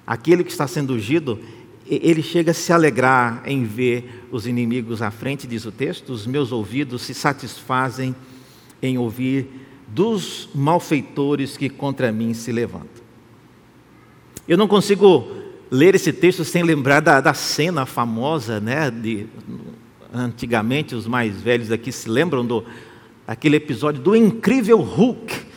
aquele 0.07 0.43
que 0.43 0.51
está 0.51 0.67
sendo 0.67 0.93
ungido, 0.93 1.39
ele 1.85 2.21
chega 2.21 2.51
a 2.51 2.53
se 2.53 2.71
alegrar 2.71 3.41
em 3.45 3.63
ver 3.63 4.27
os 4.31 4.45
inimigos 4.45 5.01
à 5.01 5.11
frente, 5.11 5.47
diz 5.47 5.65
o 5.65 5.71
texto, 5.71 6.11
os 6.11 6.25
meus 6.25 6.51
ouvidos 6.51 7.01
se 7.01 7.13
satisfazem 7.13 8.15
em 8.81 8.97
ouvir 8.97 9.47
dos 9.93 10.49
malfeitores 10.53 11.57
que 11.57 11.69
contra 11.69 12.11
mim 12.11 12.33
se 12.33 12.51
levantam. 12.51 13.03
Eu 14.47 14.57
não 14.57 14.67
consigo 14.67 15.27
ler 15.69 15.95
esse 15.95 16.11
texto 16.11 16.43
sem 16.43 16.63
lembrar 16.63 16.99
da, 16.99 17.21
da 17.21 17.33
cena 17.33 17.85
famosa, 17.85 18.59
né? 18.59 18.89
De, 18.89 19.27
antigamente, 20.13 20.95
os 20.95 21.07
mais 21.07 21.39
velhos 21.41 21.71
aqui 21.71 21.91
se 21.91 22.09
lembram 22.09 22.45
do 22.45 22.63
aquele 23.27 23.57
episódio 23.57 24.01
do 24.01 24.15
incrível 24.15 24.79
Hulk 24.79 25.49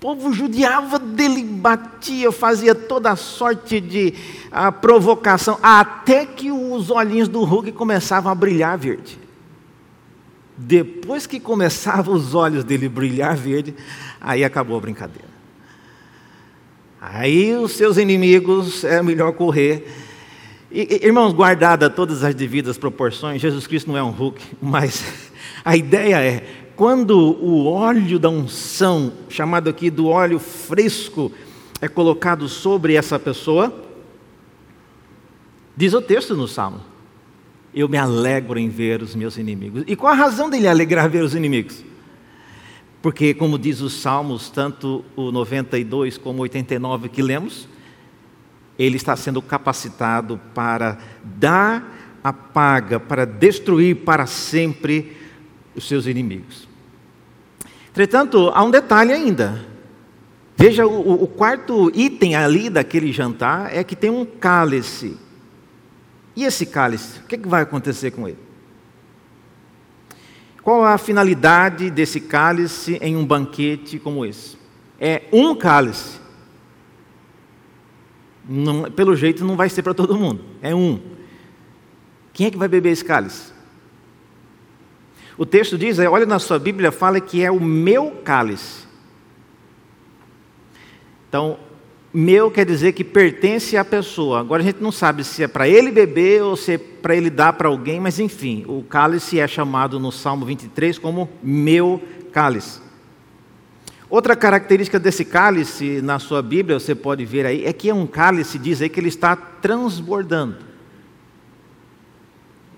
povo 0.00 0.32
judiava 0.32 0.98
dele, 0.98 1.44
batia, 1.44 2.32
fazia 2.32 2.74
toda 2.74 3.14
sorte 3.14 3.80
de 3.80 4.14
a, 4.50 4.72
provocação, 4.72 5.58
até 5.62 6.24
que 6.24 6.50
os 6.50 6.90
olhinhos 6.90 7.28
do 7.28 7.44
Hulk 7.44 7.72
começavam 7.72 8.32
a 8.32 8.34
brilhar 8.34 8.78
verde. 8.78 9.18
Depois 10.62 11.26
que 11.26 11.40
começavam 11.40 12.14
os 12.14 12.34
olhos 12.34 12.64
dele 12.64 12.86
brilhar 12.86 13.34
verde, 13.34 13.74
aí 14.20 14.44
acabou 14.44 14.76
a 14.76 14.80
brincadeira. 14.80 15.30
Aí 17.00 17.54
os 17.56 17.72
seus 17.72 17.96
inimigos 17.96 18.84
é 18.84 19.02
melhor 19.02 19.32
correr. 19.32 19.90
E, 20.70 21.00
irmãos, 21.02 21.32
guardada 21.32 21.88
todas 21.88 22.22
as 22.22 22.34
devidas 22.34 22.76
proporções, 22.76 23.40
Jesus 23.40 23.66
Cristo 23.66 23.88
não 23.88 23.96
é 23.96 24.02
um 24.02 24.10
Hulk, 24.10 24.42
mas 24.60 25.02
a 25.64 25.74
ideia 25.74 26.22
é 26.22 26.46
quando 26.76 27.18
o 27.18 27.66
óleo 27.66 28.18
da 28.18 28.28
unção, 28.28 29.14
chamado 29.30 29.70
aqui 29.70 29.88
do 29.88 30.08
óleo 30.08 30.38
fresco, 30.38 31.32
é 31.80 31.88
colocado 31.88 32.50
sobre 32.50 32.94
essa 32.94 33.18
pessoa, 33.18 33.72
diz 35.74 35.94
o 35.94 36.02
texto 36.02 36.36
no 36.36 36.46
Salmo: 36.46 36.89
Eu 37.74 37.88
me 37.88 37.96
alegro 37.96 38.58
em 38.58 38.68
ver 38.68 39.02
os 39.02 39.14
meus 39.14 39.36
inimigos. 39.36 39.84
E 39.86 39.94
qual 39.94 40.12
a 40.12 40.16
razão 40.16 40.50
dele 40.50 40.66
alegrar 40.66 41.08
ver 41.08 41.22
os 41.22 41.34
inimigos? 41.34 41.84
Porque, 43.00 43.32
como 43.32 43.58
diz 43.58 43.80
os 43.80 43.94
Salmos, 43.94 44.50
tanto 44.50 45.04
o 45.16 45.30
92 45.32 46.18
como 46.18 46.40
o 46.40 46.42
89 46.42 47.08
que 47.08 47.22
lemos, 47.22 47.68
ele 48.78 48.96
está 48.96 49.16
sendo 49.16 49.40
capacitado 49.40 50.40
para 50.54 50.98
dar 51.22 52.18
a 52.22 52.32
paga, 52.32 53.00
para 53.00 53.24
destruir 53.24 53.96
para 53.96 54.26
sempre 54.26 55.16
os 55.74 55.86
seus 55.86 56.06
inimigos. 56.06 56.68
Entretanto, 57.90 58.50
há 58.54 58.62
um 58.62 58.70
detalhe 58.70 59.12
ainda. 59.12 59.66
Veja, 60.56 60.86
o, 60.86 61.22
o 61.22 61.26
quarto 61.26 61.90
item 61.94 62.34
ali 62.34 62.68
daquele 62.68 63.12
jantar 63.12 63.74
é 63.74 63.82
que 63.82 63.96
tem 63.96 64.10
um 64.10 64.26
cálice. 64.26 65.16
E 66.36 66.44
esse 66.44 66.66
cálice, 66.66 67.18
o 67.20 67.22
que, 67.24 67.34
é 67.34 67.38
que 67.38 67.48
vai 67.48 67.62
acontecer 67.62 68.10
com 68.12 68.28
ele? 68.28 68.38
Qual 70.62 70.84
a 70.84 70.98
finalidade 70.98 71.90
desse 71.90 72.20
cálice 72.20 72.98
em 73.00 73.16
um 73.16 73.24
banquete 73.24 73.98
como 73.98 74.24
esse? 74.24 74.58
É 75.00 75.22
um 75.32 75.54
cálice. 75.54 76.20
Não, 78.48 78.90
pelo 78.90 79.16
jeito 79.16 79.44
não 79.44 79.56
vai 79.56 79.68
ser 79.68 79.82
para 79.82 79.94
todo 79.94 80.18
mundo, 80.18 80.44
é 80.60 80.74
um. 80.74 81.00
Quem 82.32 82.46
é 82.46 82.50
que 82.50 82.58
vai 82.58 82.68
beber 82.68 82.90
esse 82.90 83.04
cálice? 83.04 83.52
O 85.36 85.46
texto 85.46 85.78
diz, 85.78 85.98
olha 85.98 86.26
na 86.26 86.38
sua 86.38 86.58
Bíblia, 86.58 86.92
fala 86.92 87.20
que 87.20 87.42
é 87.42 87.50
o 87.50 87.60
meu 87.60 88.10
cálice. 88.22 88.84
Então, 91.28 91.58
meu 92.12 92.50
quer 92.50 92.66
dizer 92.66 92.92
que 92.92 93.04
pertence 93.04 93.76
à 93.76 93.84
pessoa. 93.84 94.40
Agora 94.40 94.62
a 94.62 94.64
gente 94.64 94.82
não 94.82 94.90
sabe 94.90 95.22
se 95.24 95.42
é 95.42 95.48
para 95.48 95.68
ele 95.68 95.90
beber 95.90 96.42
ou 96.42 96.56
se 96.56 96.72
é 96.72 96.78
para 96.78 97.14
ele 97.14 97.30
dar 97.30 97.52
para 97.52 97.68
alguém, 97.68 98.00
mas 98.00 98.18
enfim, 98.18 98.64
o 98.66 98.82
cálice 98.82 99.38
é 99.38 99.46
chamado 99.46 100.00
no 100.00 100.10
Salmo 100.10 100.44
23 100.44 100.98
como 100.98 101.28
meu 101.42 102.02
cálice. 102.32 102.80
Outra 104.08 104.34
característica 104.34 104.98
desse 104.98 105.24
cálice 105.24 106.02
na 106.02 106.18
sua 106.18 106.42
Bíblia, 106.42 106.80
você 106.80 106.94
pode 106.94 107.24
ver 107.24 107.46
aí, 107.46 107.64
é 107.64 107.72
que 107.72 107.88
é 107.88 107.94
um 107.94 108.06
cálice, 108.06 108.58
diz 108.58 108.82
aí 108.82 108.88
que 108.88 108.98
ele 108.98 109.08
está 109.08 109.36
transbordando. 109.36 110.56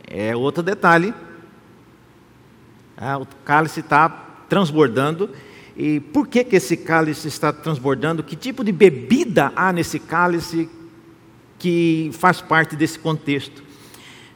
É 0.06 0.36
outro 0.36 0.62
detalhe 0.62 1.14
ah, 3.04 3.18
o 3.18 3.26
cálice 3.44 3.80
está 3.80 4.08
transbordando. 4.48 5.28
E 5.76 6.00
por 6.00 6.28
que, 6.28 6.44
que 6.44 6.56
esse 6.56 6.76
cálice 6.76 7.28
está 7.28 7.52
transbordando? 7.52 8.22
Que 8.22 8.36
tipo 8.36 8.62
de 8.62 8.72
bebida 8.72 9.52
há 9.56 9.72
nesse 9.72 9.98
cálice 9.98 10.68
que 11.58 12.10
faz 12.12 12.40
parte 12.40 12.76
desse 12.76 12.98
contexto? 12.98 13.62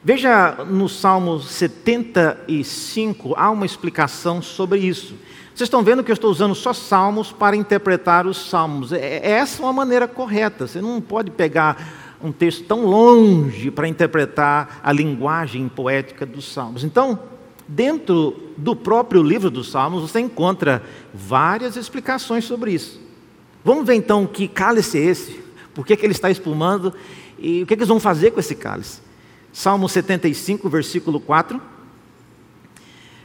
Veja 0.03 0.63
no 0.65 0.87
Salmo 0.87 1.39
75, 1.39 3.33
há 3.35 3.51
uma 3.51 3.65
explicação 3.65 4.41
sobre 4.41 4.79
isso. 4.79 5.15
Vocês 5.53 5.67
estão 5.67 5.83
vendo 5.83 6.03
que 6.03 6.11
eu 6.11 6.13
estou 6.13 6.29
usando 6.31 6.53
só 6.55 6.71
salmos 6.71 7.31
para 7.31 7.55
interpretar 7.55 8.27
os 8.27 8.49
salmos. 8.49 8.93
É, 8.93 9.17
é 9.17 9.31
essa 9.31 9.61
é 9.61 9.65
uma 9.65 9.73
maneira 9.73 10.07
correta. 10.07 10.67
Você 10.67 10.79
não 10.79 11.01
pode 11.01 11.31
pegar 11.31 12.15
um 12.23 12.31
texto 12.31 12.63
tão 12.65 12.85
longe 12.85 13.69
para 13.69 13.87
interpretar 13.87 14.79
a 14.83 14.91
linguagem 14.91 15.67
poética 15.67 16.25
dos 16.25 16.51
salmos. 16.51 16.83
Então, 16.83 17.19
Dentro 17.67 18.33
do 18.55 18.75
próprio 18.75 19.21
livro 19.21 19.51
dos 19.51 19.69
Salmos, 19.69 20.09
você 20.09 20.21
encontra 20.21 20.81
várias 21.13 21.75
explicações 21.75 22.45
sobre 22.45 22.71
isso. 22.71 22.99
Vamos 23.63 23.85
ver 23.85 23.95
então 23.95 24.25
que 24.25 24.47
cálice 24.47 24.97
é 24.97 25.01
esse, 25.01 25.43
por 25.73 25.85
que, 25.85 25.97
que 25.97 26.05
ele 26.05 26.13
está 26.13 26.31
espumando 26.31 26.93
e 27.37 27.63
o 27.63 27.65
que, 27.65 27.75
que 27.75 27.79
eles 27.81 27.89
vão 27.89 27.99
fazer 27.99 28.31
com 28.31 28.39
esse 28.39 28.55
cálice. 28.55 29.01
Salmo 29.51 29.89
75, 29.89 30.69
versículo 30.69 31.19
4, 31.19 31.61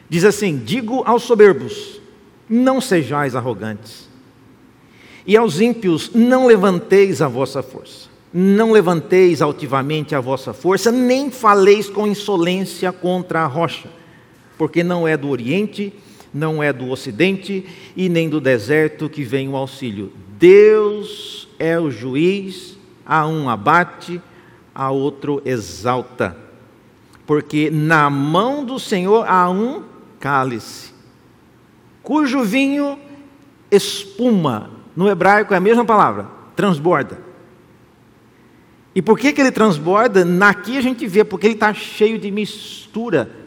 diz 0.09 0.25
assim: 0.25 0.59
Digo 0.59 1.05
aos 1.07 1.23
soberbos, 1.23 2.01
não 2.49 2.81
sejais 2.81 3.37
arrogantes, 3.37 4.09
e 5.25 5.37
aos 5.37 5.61
ímpios, 5.61 6.11
não 6.13 6.47
levanteis 6.47 7.23
a 7.23 7.29
vossa 7.29 7.63
força. 7.63 8.11
Não 8.35 8.73
levanteis 8.73 9.43
altivamente 9.43 10.15
a 10.15 10.21
vossa 10.21 10.55
força, 10.55 10.91
nem 10.91 11.31
faleis 11.31 11.89
com 11.89 12.07
insolência 12.07 12.91
contra 12.91 13.43
a 13.43 13.47
rocha 13.47 13.89
porque 14.62 14.85
não 14.85 15.09
é 15.09 15.16
do 15.16 15.29
Oriente, 15.29 15.92
não 16.33 16.62
é 16.62 16.72
do 16.72 16.88
Ocidente 16.88 17.66
e 17.96 18.09
nem 18.09 18.29
do 18.29 18.40
deserto 18.40 19.09
que 19.09 19.25
vem 19.25 19.48
o 19.48 19.57
auxílio. 19.57 20.12
Deus 20.38 21.48
é 21.59 21.81
o 21.81 21.90
juiz, 21.90 22.79
a 23.05 23.27
um 23.27 23.51
abate, 23.51 24.22
a 24.72 24.88
outro 24.92 25.42
exalta. 25.44 26.37
Porque 27.27 27.72
na 27.72 28.09
mão 28.09 28.64
do 28.64 28.79
Senhor 28.79 29.29
há 29.29 29.51
um 29.51 29.83
cálice, 30.20 30.92
cujo 32.01 32.44
vinho 32.44 32.96
espuma. 33.68 34.70
No 34.94 35.09
hebraico 35.09 35.55
é 35.55 35.57
a 35.57 35.61
mesma 35.61 35.85
palavra, 35.85 36.29
transborda. 36.55 37.18
E 38.94 39.03
por 39.03 39.18
que, 39.18 39.33
que 39.33 39.40
ele 39.40 39.51
transborda? 39.51 40.25
Naqui 40.25 40.79
a 40.79 40.81
gente 40.81 41.05
vê, 41.09 41.25
porque 41.25 41.48
ele 41.48 41.55
está 41.55 41.75
cheio 41.75 42.16
de 42.16 42.31
mistura 42.31 43.42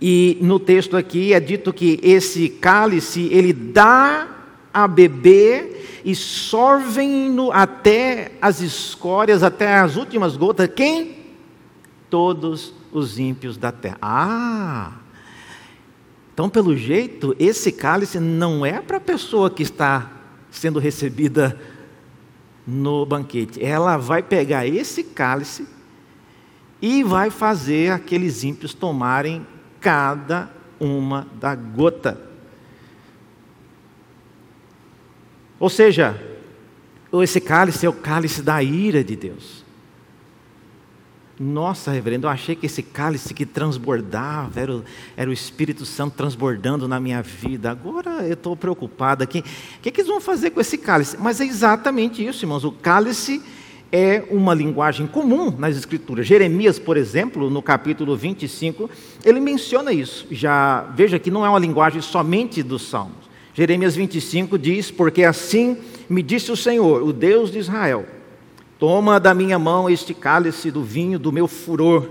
e 0.00 0.38
no 0.40 0.58
texto 0.58 0.96
aqui 0.96 1.32
é 1.32 1.40
dito 1.40 1.72
que 1.72 1.98
esse 2.02 2.48
cálice 2.48 3.28
ele 3.32 3.52
dá 3.52 4.28
a 4.72 4.86
beber 4.86 6.02
e 6.04 6.14
sorvem-no 6.14 7.50
até 7.50 8.32
as 8.40 8.60
escórias, 8.60 9.42
até 9.42 9.78
as 9.78 9.96
últimas 9.96 10.36
gotas. 10.36 10.68
Quem? 10.74 11.16
Todos 12.10 12.74
os 12.92 13.18
ímpios 13.18 13.56
da 13.56 13.72
terra. 13.72 13.98
Ah! 14.02 14.92
Então, 16.32 16.50
pelo 16.50 16.76
jeito, 16.76 17.34
esse 17.38 17.72
cálice 17.72 18.20
não 18.20 18.64
é 18.64 18.82
para 18.82 18.98
a 18.98 19.00
pessoa 19.00 19.48
que 19.48 19.62
está 19.62 20.12
sendo 20.50 20.78
recebida 20.78 21.58
no 22.66 23.06
banquete. 23.06 23.64
Ela 23.64 23.96
vai 23.96 24.22
pegar 24.22 24.66
esse 24.66 25.02
cálice 25.02 25.66
e 26.82 27.02
vai 27.02 27.30
fazer 27.30 27.90
aqueles 27.90 28.44
ímpios 28.44 28.74
tomarem 28.74 29.46
cada 29.80 30.50
uma 30.78 31.26
da 31.40 31.54
gota. 31.54 32.20
Ou 35.58 35.70
seja, 35.70 36.20
esse 37.22 37.40
cálice 37.40 37.86
é 37.86 37.88
o 37.88 37.92
cálice 37.92 38.42
da 38.42 38.62
ira 38.62 39.02
de 39.02 39.16
Deus. 39.16 39.64
Nossa, 41.38 41.90
reverendo, 41.90 42.26
eu 42.26 42.30
achei 42.30 42.56
que 42.56 42.64
esse 42.64 42.82
cálice 42.82 43.34
que 43.34 43.44
transbordava 43.44 44.58
era 44.58 44.74
o, 44.74 44.84
era 45.14 45.28
o 45.28 45.32
Espírito 45.32 45.84
Santo 45.84 46.16
transbordando 46.16 46.88
na 46.88 46.98
minha 46.98 47.20
vida. 47.22 47.70
Agora 47.70 48.26
eu 48.26 48.32
estou 48.32 48.56
preocupado 48.56 49.22
aqui. 49.22 49.40
O 49.40 49.80
que, 49.82 49.90
que 49.90 50.00
eles 50.00 50.08
vão 50.08 50.20
fazer 50.20 50.50
com 50.50 50.60
esse 50.62 50.78
cálice? 50.78 51.18
Mas 51.18 51.38
é 51.40 51.44
exatamente 51.44 52.26
isso, 52.26 52.44
irmãos. 52.44 52.64
O 52.64 52.72
cálice 52.72 53.42
é 53.90 54.24
uma 54.30 54.52
linguagem 54.52 55.06
comum 55.06 55.50
nas 55.56 55.76
Escrituras. 55.76 56.26
Jeremias, 56.26 56.78
por 56.78 56.96
exemplo, 56.96 57.48
no 57.48 57.62
capítulo 57.62 58.16
25, 58.16 58.90
ele 59.24 59.40
menciona 59.40 59.92
isso. 59.92 60.26
Já 60.30 60.82
veja 60.94 61.18
que 61.18 61.30
não 61.30 61.44
é 61.46 61.48
uma 61.48 61.58
linguagem 61.58 62.00
somente 62.00 62.62
dos 62.62 62.88
Salmos. 62.88 63.26
Jeremias 63.54 63.96
25 63.96 64.58
diz: 64.58 64.90
Porque 64.90 65.24
assim 65.24 65.78
me 66.08 66.22
disse 66.22 66.52
o 66.52 66.56
Senhor, 66.56 67.02
o 67.02 67.12
Deus 67.12 67.50
de 67.50 67.58
Israel: 67.58 68.06
Toma 68.78 69.18
da 69.18 69.32
minha 69.32 69.58
mão 69.58 69.88
este 69.88 70.12
cálice 70.12 70.70
do 70.70 70.82
vinho 70.82 71.18
do 71.18 71.32
meu 71.32 71.48
furor, 71.48 72.10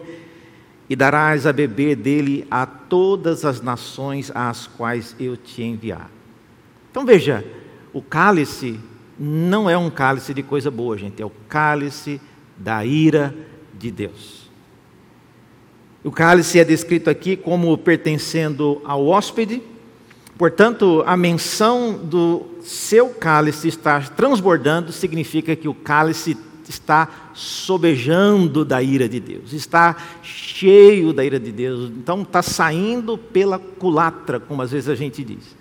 e 0.89 0.95
darás 0.95 1.45
a 1.45 1.53
beber 1.53 1.95
dele 1.95 2.47
a 2.49 2.65
todas 2.65 3.43
as 3.43 3.61
nações 3.61 4.31
às 4.33 4.65
quais 4.65 5.15
eu 5.19 5.35
te 5.35 5.61
enviar. 5.61 6.09
Então 6.89 7.05
veja, 7.05 7.45
o 7.91 8.01
cálice 8.01 8.79
não 9.17 9.69
é 9.69 9.77
um 9.77 9.89
cálice 9.89 10.33
de 10.33 10.43
coisa 10.43 10.69
boa, 10.69 10.97
gente, 10.97 11.21
é 11.21 11.25
o 11.25 11.31
cálice 11.47 12.19
da 12.57 12.85
ira 12.85 13.35
de 13.73 13.91
Deus. 13.91 14.49
O 16.03 16.11
cálice 16.11 16.59
é 16.59 16.63
descrito 16.63 17.09
aqui 17.09 17.35
como 17.35 17.77
pertencendo 17.77 18.81
ao 18.85 19.07
hóspede, 19.07 19.61
portanto, 20.37 21.03
a 21.05 21.17
menção 21.17 21.93
do 21.93 22.45
seu 22.61 23.09
cálice 23.09 23.67
estar 23.67 24.09
transbordando 24.09 24.91
significa 24.91 25.55
que 25.55 25.67
o 25.67 25.73
cálice 25.73 26.37
está 26.69 27.31
sobejando 27.33 28.65
da 28.65 28.81
ira 28.81 29.07
de 29.07 29.19
Deus, 29.19 29.53
está 29.53 29.95
cheio 30.23 31.13
da 31.13 31.23
ira 31.23 31.39
de 31.39 31.51
Deus, 31.51 31.89
então 31.89 32.21
está 32.21 32.41
saindo 32.41 33.17
pela 33.17 33.59
culatra, 33.59 34.39
como 34.39 34.61
às 34.61 34.71
vezes 34.71 34.89
a 34.89 34.95
gente 34.95 35.23
diz. 35.23 35.55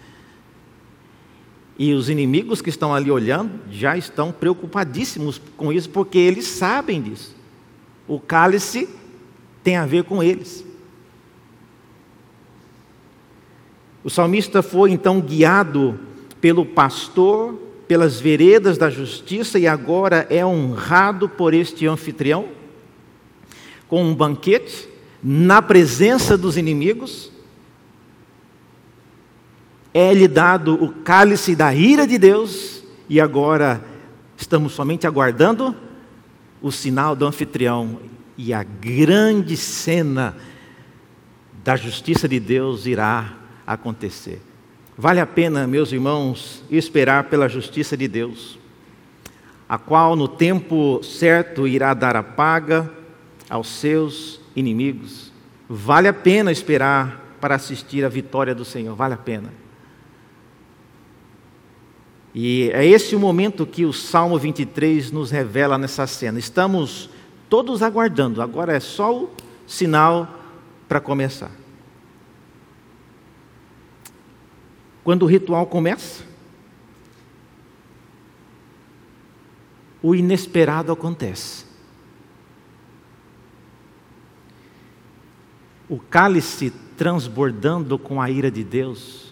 E 1.78 1.92
os 1.92 2.08
inimigos 2.08 2.62
que 2.62 2.70
estão 2.70 2.94
ali 2.94 3.10
olhando 3.10 3.50
já 3.70 3.96
estão 3.96 4.30
preocupadíssimos 4.30 5.40
com 5.56 5.72
isso, 5.72 5.90
porque 5.90 6.18
eles 6.18 6.46
sabem 6.46 7.02
disso. 7.02 7.34
O 8.06 8.20
cálice 8.20 8.88
tem 9.62 9.76
a 9.76 9.86
ver 9.86 10.04
com 10.04 10.22
eles. 10.22 10.64
O 14.04 14.10
salmista 14.10 14.62
foi 14.62 14.90
então 14.90 15.20
guiado 15.20 15.98
pelo 16.40 16.66
pastor, 16.66 17.54
pelas 17.88 18.20
veredas 18.20 18.76
da 18.76 18.90
justiça 18.90 19.58
e 19.58 19.66
agora 19.66 20.26
é 20.28 20.44
honrado 20.44 21.28
por 21.28 21.54
este 21.54 21.86
anfitrião 21.86 22.48
com 23.88 24.04
um 24.04 24.14
banquete 24.14 24.88
na 25.22 25.62
presença 25.62 26.36
dos 26.36 26.56
inimigos 26.56 27.32
é-lhe 29.94 30.26
dado 30.26 30.74
o 30.74 30.92
cálice 30.92 31.54
da 31.54 31.72
ira 31.72 32.04
de 32.04 32.18
Deus, 32.18 32.82
e 33.08 33.20
agora 33.20 33.80
estamos 34.36 34.72
somente 34.72 35.06
aguardando 35.06 35.74
o 36.60 36.72
sinal 36.72 37.14
do 37.14 37.24
anfitrião, 37.24 38.00
e 38.36 38.52
a 38.52 38.64
grande 38.64 39.56
cena 39.56 40.36
da 41.62 41.76
justiça 41.76 42.28
de 42.28 42.40
Deus 42.40 42.86
irá 42.86 43.34
acontecer. 43.64 44.42
Vale 44.98 45.20
a 45.20 45.26
pena, 45.26 45.66
meus 45.66 45.92
irmãos, 45.92 46.64
esperar 46.68 47.24
pela 47.24 47.48
justiça 47.48 47.96
de 47.96 48.08
Deus, 48.08 48.58
a 49.68 49.78
qual 49.78 50.16
no 50.16 50.26
tempo 50.26 51.00
certo 51.04 51.68
irá 51.68 51.94
dar 51.94 52.16
a 52.16 52.22
paga 52.22 52.90
aos 53.48 53.68
seus 53.68 54.40
inimigos. 54.56 55.32
Vale 55.68 56.08
a 56.08 56.12
pena 56.12 56.50
esperar 56.50 57.36
para 57.40 57.54
assistir 57.54 58.04
à 58.04 58.08
vitória 58.08 58.54
do 58.54 58.64
Senhor, 58.64 58.96
vale 58.96 59.14
a 59.14 59.18
pena. 59.18 59.63
E 62.34 62.68
é 62.72 62.84
esse 62.84 63.14
o 63.14 63.20
momento 63.20 63.64
que 63.64 63.84
o 63.84 63.92
Salmo 63.92 64.36
23 64.36 65.12
nos 65.12 65.30
revela 65.30 65.78
nessa 65.78 66.04
cena. 66.04 66.36
Estamos 66.36 67.08
todos 67.48 67.80
aguardando, 67.80 68.42
agora 68.42 68.72
é 68.72 68.80
só 68.80 69.16
o 69.16 69.30
sinal 69.68 70.28
para 70.88 71.00
começar. 71.00 71.52
Quando 75.04 75.22
o 75.22 75.26
ritual 75.26 75.66
começa, 75.66 76.24
o 80.02 80.12
inesperado 80.14 80.90
acontece. 80.90 81.64
O 85.88 86.00
cálice 86.00 86.72
transbordando 86.96 87.96
com 87.98 88.20
a 88.20 88.28
ira 88.28 88.50
de 88.50 88.64
Deus 88.64 89.23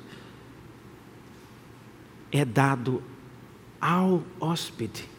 é 2.32 2.44
dado 2.44 3.02
ao 3.78 4.24
hóspede. 4.40 5.12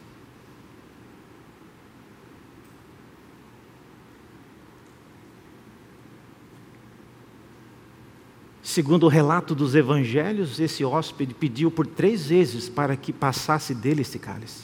Segundo 8.64 9.04
o 9.04 9.10
relato 9.10 9.54
dos 9.54 9.76
evangelhos, 9.76 10.60
esse 10.60 10.84
hóspede 10.84 11.36
pediu 11.36 11.70
por 11.70 11.86
três 11.86 12.26
vezes 12.26 12.68
para 12.68 12.96
que 12.98 13.14
passasse 13.14 13.76
dele 13.76 14.02
esse 14.02 14.18
cálice. 14.18 14.64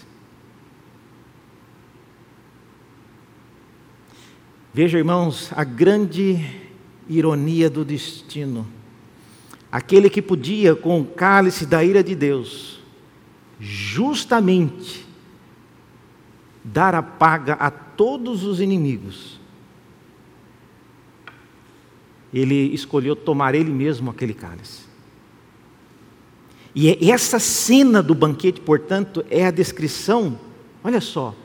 Veja, 4.73 4.97
irmãos, 4.97 5.51
a 5.55 5.63
grande 5.63 6.39
ironia 7.07 7.69
do 7.69 7.85
destino 7.85 8.78
aquele 9.71 10.09
que 10.09 10.21
podia, 10.21 10.75
com 10.75 11.01
o 11.01 11.05
cálice 11.05 11.65
da 11.65 11.83
ira 11.83 12.03
de 12.03 12.15
Deus, 12.15 12.79
justamente 13.59 15.05
dar 16.63 16.95
a 16.95 17.03
paga 17.03 17.53
a 17.53 17.69
todos 17.69 18.43
os 18.43 18.59
inimigos, 18.59 19.39
ele 22.33 22.73
escolheu 22.73 23.15
tomar 23.15 23.55
ele 23.55 23.71
mesmo 23.71 24.09
aquele 24.09 24.33
cálice. 24.33 24.87
E 26.75 27.11
essa 27.11 27.39
cena 27.39 28.01
do 28.01 28.13
banquete, 28.13 28.61
portanto, 28.61 29.25
é 29.29 29.45
a 29.45 29.51
descrição, 29.51 30.39
olha 30.83 31.01
só, 31.01 31.35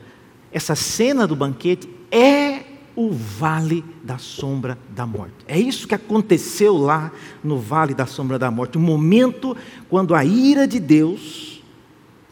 essa 0.52 0.74
cena 0.74 1.26
do 1.26 1.34
banquete 1.34 1.88
é 2.10 2.53
o 2.96 3.10
vale 3.10 3.84
da 4.02 4.18
sombra 4.18 4.78
da 4.90 5.06
morte. 5.06 5.34
É 5.48 5.58
isso 5.58 5.88
que 5.88 5.94
aconteceu 5.94 6.76
lá 6.76 7.10
no 7.42 7.58
vale 7.58 7.94
da 7.94 8.06
sombra 8.06 8.38
da 8.38 8.50
morte, 8.50 8.78
o 8.78 8.80
momento 8.80 9.56
quando 9.88 10.14
a 10.14 10.24
ira 10.24 10.66
de 10.66 10.78
Deus 10.78 11.62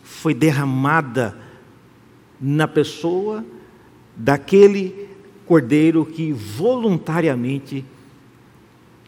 foi 0.03 0.35
derramada 0.35 1.37
na 2.41 2.69
pessoa 2.69 3.45
daquele 4.17 5.09
cordeiro 5.47 6.07
que 6.07 6.33
voluntariamente 6.33 7.85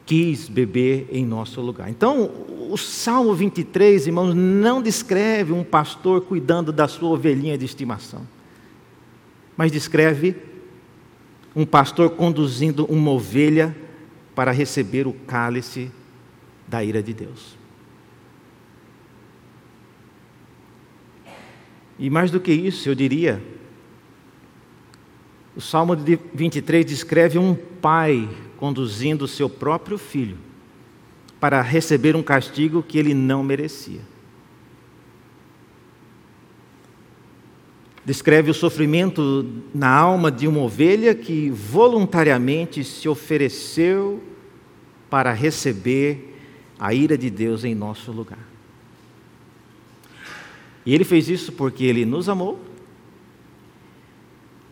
quis 0.04 0.48
beber 0.48 1.08
em 1.10 1.24
nosso 1.24 1.60
lugar. 1.60 1.88
Então, 1.88 2.30
o 2.70 2.76
Salmo 2.76 3.34
23, 3.34 4.06
irmãos, 4.06 4.34
não 4.34 4.82
descreve 4.82 5.52
um 5.52 5.64
pastor 5.64 6.22
cuidando 6.22 6.72
da 6.72 6.86
sua 6.88 7.10
ovelhinha 7.10 7.56
de 7.56 7.64
estimação, 7.64 8.22
mas 9.56 9.72
descreve 9.72 10.36
um 11.54 11.64
pastor 11.64 12.10
conduzindo 12.10 12.84
uma 12.86 13.10
ovelha 13.10 13.76
para 14.34 14.50
receber 14.50 15.06
o 15.06 15.12
cálice 15.12 15.90
da 16.66 16.82
ira 16.82 17.02
de 17.02 17.14
Deus. 17.14 17.56
E 21.98 22.10
mais 22.10 22.30
do 22.30 22.40
que 22.40 22.52
isso, 22.52 22.88
eu 22.88 22.94
diria, 22.94 23.40
o 25.54 25.60
Salmo 25.60 25.94
23 25.94 26.84
descreve 26.84 27.38
um 27.38 27.54
pai 27.54 28.28
conduzindo 28.56 29.28
seu 29.28 29.48
próprio 29.48 29.96
filho 29.96 30.36
para 31.38 31.62
receber 31.62 32.16
um 32.16 32.22
castigo 32.22 32.82
que 32.82 32.98
ele 32.98 33.14
não 33.14 33.44
merecia. 33.44 34.00
Descreve 38.04 38.50
o 38.50 38.54
sofrimento 38.54 39.46
na 39.74 39.88
alma 39.88 40.30
de 40.30 40.46
uma 40.46 40.60
ovelha 40.60 41.14
que 41.14 41.50
voluntariamente 41.50 42.84
se 42.84 43.08
ofereceu 43.08 44.22
para 45.08 45.32
receber 45.32 46.36
a 46.78 46.92
ira 46.92 47.16
de 47.16 47.30
Deus 47.30 47.64
em 47.64 47.74
nosso 47.74 48.12
lugar. 48.12 48.38
E 50.84 50.94
ele 50.94 51.04
fez 51.04 51.28
isso 51.28 51.52
porque 51.52 51.84
ele 51.84 52.04
nos 52.04 52.28
amou, 52.28 52.60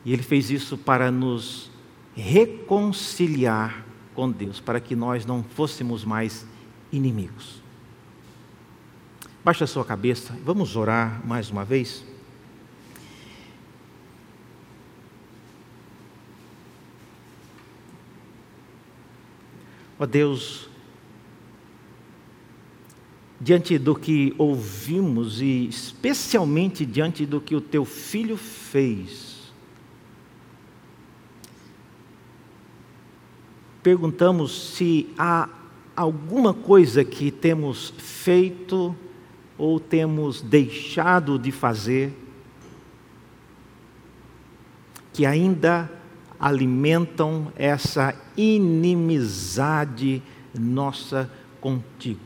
e 0.04 0.12
ele 0.12 0.22
fez 0.22 0.50
isso 0.50 0.76
para 0.76 1.10
nos 1.10 1.70
reconciliar 2.14 3.86
com 4.14 4.30
Deus, 4.30 4.60
para 4.60 4.80
que 4.80 4.94
nós 4.94 5.24
não 5.24 5.42
fôssemos 5.42 6.04
mais 6.04 6.44
inimigos. 6.90 7.62
Baixa 9.42 9.64
a 9.64 9.66
sua 9.66 9.84
cabeça, 9.84 10.36
vamos 10.44 10.76
orar 10.76 11.26
mais 11.26 11.50
uma 11.50 11.64
vez. 11.64 12.04
Ó 20.02 20.06
Deus, 20.06 20.68
diante 23.40 23.78
do 23.78 23.94
que 23.94 24.34
ouvimos 24.36 25.40
e 25.40 25.68
especialmente 25.68 26.84
diante 26.84 27.24
do 27.24 27.40
que 27.40 27.54
o 27.54 27.60
teu 27.60 27.84
filho 27.84 28.36
fez, 28.36 29.52
perguntamos 33.80 34.74
se 34.74 35.08
há 35.16 35.48
alguma 35.94 36.52
coisa 36.52 37.04
que 37.04 37.30
temos 37.30 37.94
feito 37.96 38.96
ou 39.56 39.78
temos 39.78 40.42
deixado 40.42 41.38
de 41.38 41.52
fazer 41.52 42.12
que 45.12 45.24
ainda 45.24 46.01
alimentam 46.42 47.52
essa 47.54 48.12
inimizade 48.36 50.20
nossa 50.52 51.30
contigo. 51.60 52.20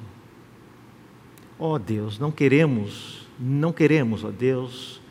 Ó 1.58 1.74
oh 1.74 1.78
Deus, 1.78 2.18
não 2.18 2.32
queremos, 2.32 3.28
não 3.38 3.74
queremos, 3.74 4.24
ó 4.24 4.28
oh 4.28 4.32
Deus, 4.32 5.02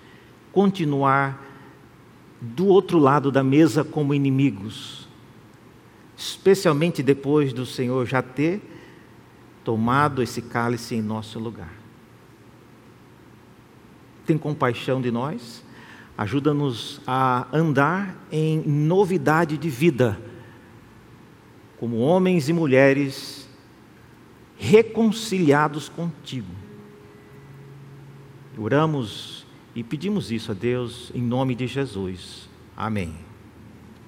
continuar 0.52 1.40
do 2.42 2.66
outro 2.66 2.98
lado 2.98 3.32
da 3.32 3.44
mesa 3.44 3.84
como 3.84 4.14
inimigos, 4.14 5.08
especialmente 6.18 7.04
depois 7.04 7.54
do 7.54 7.66
Senhor 7.66 8.08
já 8.08 8.24
ter 8.24 8.60
tomado 9.64 10.24
esse 10.24 10.42
cálice 10.42 10.96
em 10.96 11.02
nosso 11.02 11.38
lugar. 11.38 11.74
Tem 14.26 14.38
compaixão 14.38 15.00
de 15.00 15.12
nós, 15.12 15.64
ajuda-nos 16.18 17.02
a 17.06 17.48
andar 17.52 18.18
em 18.32 18.60
novidade 18.62 19.58
de 19.58 19.70
vida, 19.70 20.20
como 21.78 21.98
homens 21.98 22.48
e 22.48 22.54
mulheres 22.54 23.50
reconciliados 24.58 25.90
contigo. 25.90 26.54
Oramos 28.58 29.46
e 29.76 29.84
pedimos 29.84 30.32
isso 30.32 30.52
a 30.52 30.56
Deus 30.56 31.12
em 31.14 31.22
nome 31.22 31.54
de 31.56 31.68
Jesus. 31.68 32.50
Amém. 32.78 33.25